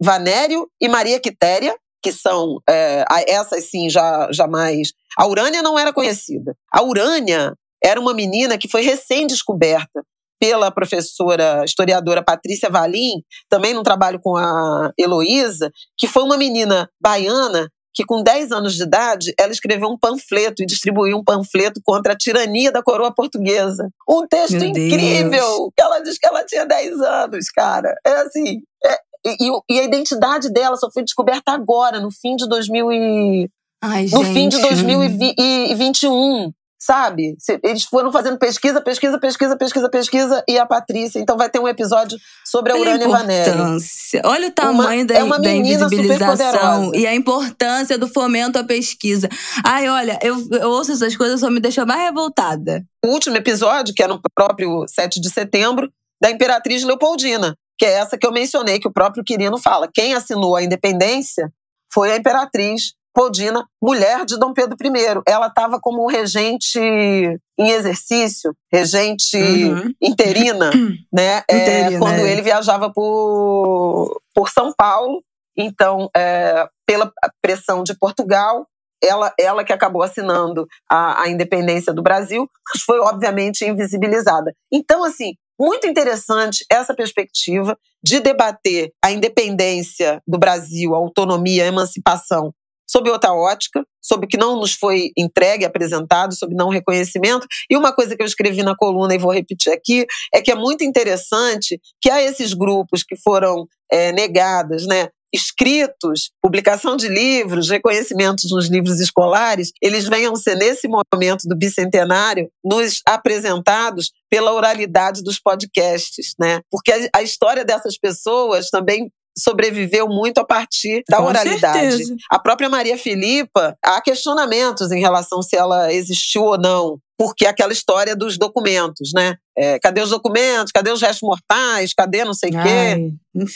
[0.00, 4.92] Vanério e Maria Quitéria, que são é, essas sim já, já mais.
[5.18, 6.56] A Urânia não era conhecida.
[6.72, 7.54] A Urânia
[7.86, 10.02] era uma menina que foi recém-descoberta
[10.40, 16.90] pela professora historiadora Patrícia Valim, também num trabalho com a Heloísa, que foi uma menina
[17.00, 21.80] baiana que com 10 anos de idade ela escreveu um panfleto e distribuiu um panfleto
[21.82, 23.88] contra a tirania da coroa portuguesa.
[24.06, 25.30] Um texto Meu incrível!
[25.30, 25.70] Deus.
[25.80, 27.96] Ela diz que ela tinha 10 anos, cara.
[28.06, 28.60] É assim.
[28.84, 33.50] É, e, e, a identidade dela só foi descoberta agora, no fim de 2000 e,
[33.82, 34.34] Ai, no gente.
[34.34, 37.36] fim de 2021 sabe?
[37.62, 41.18] Eles foram fazendo pesquisa, pesquisa, pesquisa, pesquisa, pesquisa e a Patrícia.
[41.18, 43.80] Então vai ter um episódio sobre a Urânia Vanelli.
[44.24, 48.64] Olha o tamanho uma, da, é uma da invisibilização e a importância do fomento à
[48.64, 49.28] pesquisa.
[49.64, 52.84] Ai, olha, eu, eu ouço essas coisas só me deixa mais revoltada.
[53.04, 55.90] O último episódio, que é no próprio 7 de setembro,
[56.20, 59.88] da Imperatriz Leopoldina, que é essa que eu mencionei, que o próprio Quirino fala.
[59.92, 61.52] Quem assinou a independência
[61.92, 65.22] foi a Imperatriz Leopoldina, mulher de Dom Pedro I.
[65.26, 69.92] Ela estava como regente em exercício, regente uhum.
[70.00, 70.70] interina,
[71.12, 71.42] né?
[71.48, 72.30] É, quando é.
[72.30, 75.22] ele viajava por, por São Paulo.
[75.56, 77.10] Então, é, pela
[77.40, 78.66] pressão de Portugal,
[79.02, 84.52] ela, ela que acabou assinando a, a independência do Brasil, mas foi obviamente invisibilizada.
[84.70, 91.68] Então, assim, muito interessante essa perspectiva de debater a independência do Brasil, a autonomia, a
[91.68, 92.52] emancipação
[92.86, 97.46] sob outra ótica, sobre o que não nos foi entregue, apresentado, sob não reconhecimento.
[97.68, 100.54] E uma coisa que eu escrevi na coluna e vou repetir aqui é que é
[100.54, 105.08] muito interessante que há esses grupos que foram é, negados, né?
[105.32, 112.48] escritos, publicação de livros, reconhecimentos nos livros escolares, eles venham ser, nesse momento do bicentenário,
[112.64, 116.60] nos apresentados pela oralidade dos podcasts, né?
[116.70, 121.90] Porque a história dessas pessoas também sobreviveu muito a partir da Com oralidade.
[121.90, 122.14] Certeza.
[122.30, 127.72] A própria Maria Filipa, há questionamentos em relação se ela existiu ou não, porque aquela
[127.72, 129.36] história dos documentos, né?
[129.56, 130.72] É, cadê os documentos?
[130.72, 131.94] Cadê os restos mortais?
[131.94, 133.12] Cadê não sei o quê?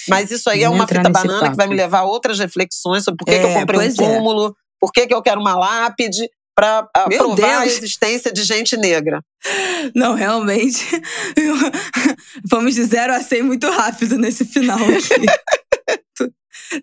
[0.09, 1.51] Mas isso aí é uma fita banana papo.
[1.51, 3.81] que vai me levar a outras reflexões sobre por que, é, que eu é, comprei
[3.81, 3.94] um é.
[3.94, 4.52] túmulo, é.
[4.81, 6.82] por que, que eu quero uma lápide para
[7.16, 7.59] provar Deus.
[7.59, 9.23] a existência de gente negra.
[9.94, 10.85] Não, realmente.
[12.51, 15.27] Vamos de zero a cem muito rápido nesse final aqui.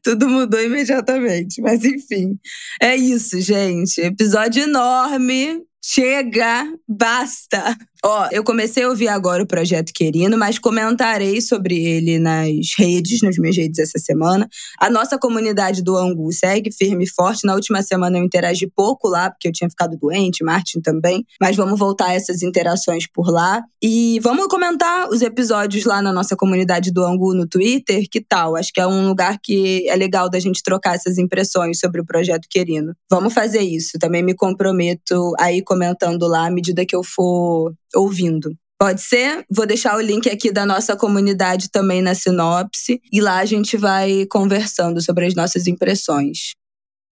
[0.04, 1.62] tudo mudou imediatamente.
[1.62, 2.40] Mas enfim,
[2.82, 4.02] é isso, gente.
[4.02, 5.62] Episódio enorme.
[5.84, 7.78] Chega, basta.
[8.04, 12.48] Ó, eu comecei a ouvir agora o Projeto Querino, mas comentarei sobre ele nas
[12.78, 14.48] redes, nas minhas redes essa semana.
[14.80, 17.46] A nossa comunidade do Angu segue firme e forte.
[17.46, 21.26] Na última semana eu interagi pouco lá, porque eu tinha ficado doente, Martin também.
[21.42, 23.62] Mas vamos voltar a essas interações por lá.
[23.82, 28.06] E vamos comentar os episódios lá na nossa comunidade do Angu no Twitter.
[28.10, 28.56] Que tal?
[28.56, 32.06] Acho que é um lugar que é legal da gente trocar essas impressões sobre o
[32.06, 32.94] Projeto Querino.
[33.10, 33.98] Vamos fazer isso.
[34.00, 38.56] Também me comprometo a ir comentando lá à medida que eu for ouvindo.
[38.80, 39.44] Pode ser?
[39.50, 43.76] Vou deixar o link aqui da nossa comunidade também na sinopse e lá a gente
[43.76, 46.54] vai conversando sobre as nossas impressões.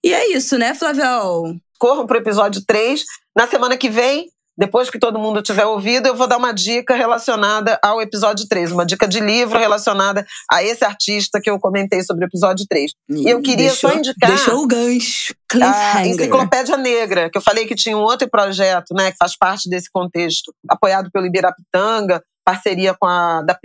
[0.04, 1.56] E é isso, né, Flavel?
[1.78, 3.04] Corram pro episódio 3.
[3.36, 4.30] Na semana que vem,
[4.60, 8.74] depois que todo mundo tiver ouvido, eu vou dar uma dica relacionada ao episódio 3,
[8.74, 12.92] uma dica de livro relacionada a esse artista que eu comentei sobre o episódio 3.
[13.10, 14.30] E eu queria deixou, só indicar.
[14.30, 15.34] Deixou o gancho.
[15.64, 19.70] A Enciclopédia Negra, que eu falei que tinha um outro projeto, né, que faz parte
[19.70, 23.58] desse contexto, apoiado pelo Ibirapitanga, parceria com a da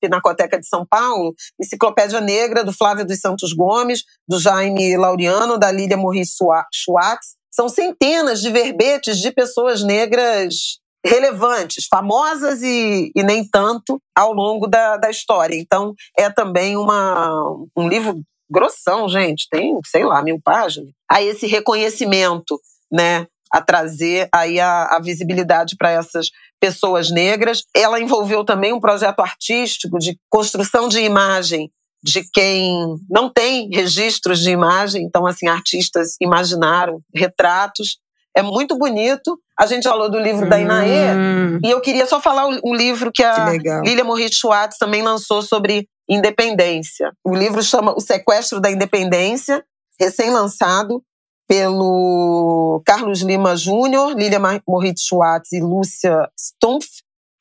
[0.00, 5.70] Pinacoteca de São Paulo, Enciclopédia Negra, do Flávio dos Santos Gomes, do Jaime Laureano, da
[5.70, 6.34] Lília Morris
[6.74, 14.32] Schwartz, são centenas de verbetes de pessoas negras relevantes, famosas e, e nem tanto ao
[14.32, 15.54] longo da, da história.
[15.54, 17.30] Então, é também uma,
[17.76, 20.90] um livro grossão, gente, tem, sei lá, mil páginas.
[21.10, 22.58] Aí esse reconhecimento,
[22.90, 26.28] né, a trazer aí a, a visibilidade para essas
[26.58, 27.62] pessoas negras.
[27.76, 31.70] Ela envolveu também um projeto artístico de construção de imagem
[32.02, 37.98] de quem não tem registros de imagem, então assim artistas imaginaram retratos.
[38.34, 39.38] É muito bonito.
[39.58, 40.48] A gente falou do livro hum.
[40.48, 44.36] da Inaê e eu queria só falar o, o livro que a que Lilia Moritz
[44.36, 47.12] Schwartz também lançou sobre independência.
[47.24, 49.62] O livro chama O Sequestro da Independência,
[50.00, 51.02] recém-lançado
[51.46, 56.88] pelo Carlos Lima Júnior, Lilia Moritz Schwartz e Lúcia Stumpf.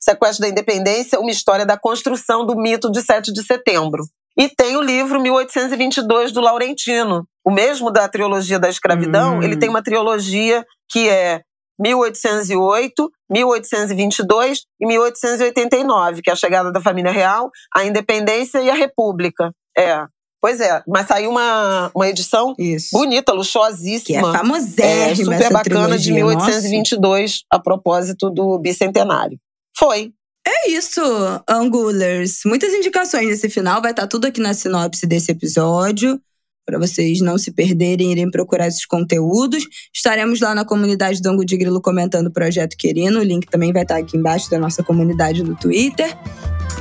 [0.01, 4.03] Sequestro da Independência, uma história da construção do mito de 7 de setembro.
[4.39, 9.39] E tem o livro 1822 do Laurentino, o mesmo da trilogia da escravidão.
[9.39, 9.43] Hum.
[9.43, 11.41] Ele tem uma trilogia que é
[11.77, 18.73] 1808, 1822 e 1889, que é a chegada da família real, a independência e a
[18.73, 19.51] república.
[19.77, 20.05] É.
[20.41, 22.91] Pois é, mas saiu uma, uma edição Isso.
[22.93, 24.21] bonita, luxuosíssima.
[24.21, 25.35] Que é famosérrima.
[25.35, 27.43] É, super bacana trilogia, de 1822, nossa.
[27.51, 29.37] a propósito do bicentenário.
[29.77, 30.13] Foi.
[30.47, 31.01] É isso,
[31.47, 32.41] Angulers.
[32.45, 36.19] Muitas indicações nesse final, vai estar tudo aqui na sinopse desse episódio.
[36.65, 39.63] Para vocês não se perderem, irem procurar esses conteúdos.
[39.93, 43.19] Estaremos lá na comunidade do Angu de Grilo comentando o projeto Querino.
[43.19, 46.15] O link também vai estar aqui embaixo da nossa comunidade no Twitter.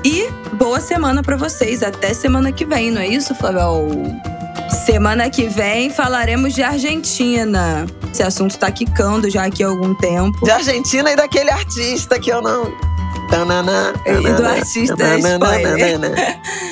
[0.04, 1.82] E boa semana para vocês.
[1.82, 3.88] Até semana que vem, não é isso, Flávio?
[4.84, 7.86] Semana que vem falaremos de Argentina.
[8.12, 10.44] Esse assunto tá quicando já aqui há algum tempo.
[10.44, 12.97] De Argentina e daquele artista que eu não
[14.06, 16.00] e do artista spoiler.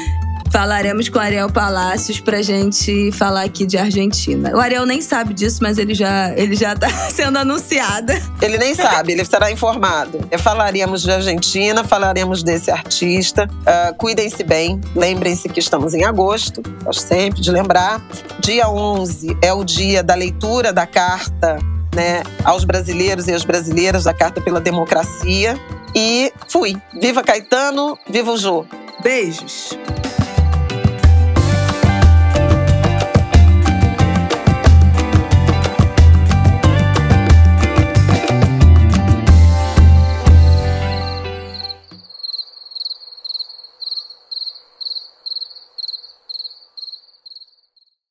[0.51, 4.55] Falaremos com o Ariel Palácios pra gente falar aqui de Argentina.
[4.55, 8.13] O Ariel nem sabe disso, mas ele já, ele já tá sendo anunciado.
[8.41, 10.19] Ele nem sabe, ele estará informado.
[10.39, 13.47] Falaremos de Argentina, falaremos desse artista.
[13.51, 18.01] Uh, Cuidem-se bem, lembrem-se que estamos em agosto, gosto sempre de lembrar.
[18.41, 21.59] Dia 11 é o dia da leitura da carta
[21.97, 25.59] né, aos brasileiros e às brasileiras da Carta pela Democracia.
[25.95, 26.77] E fui.
[27.01, 28.67] Viva Caetano, viva o Jô.
[29.03, 29.77] Beijos.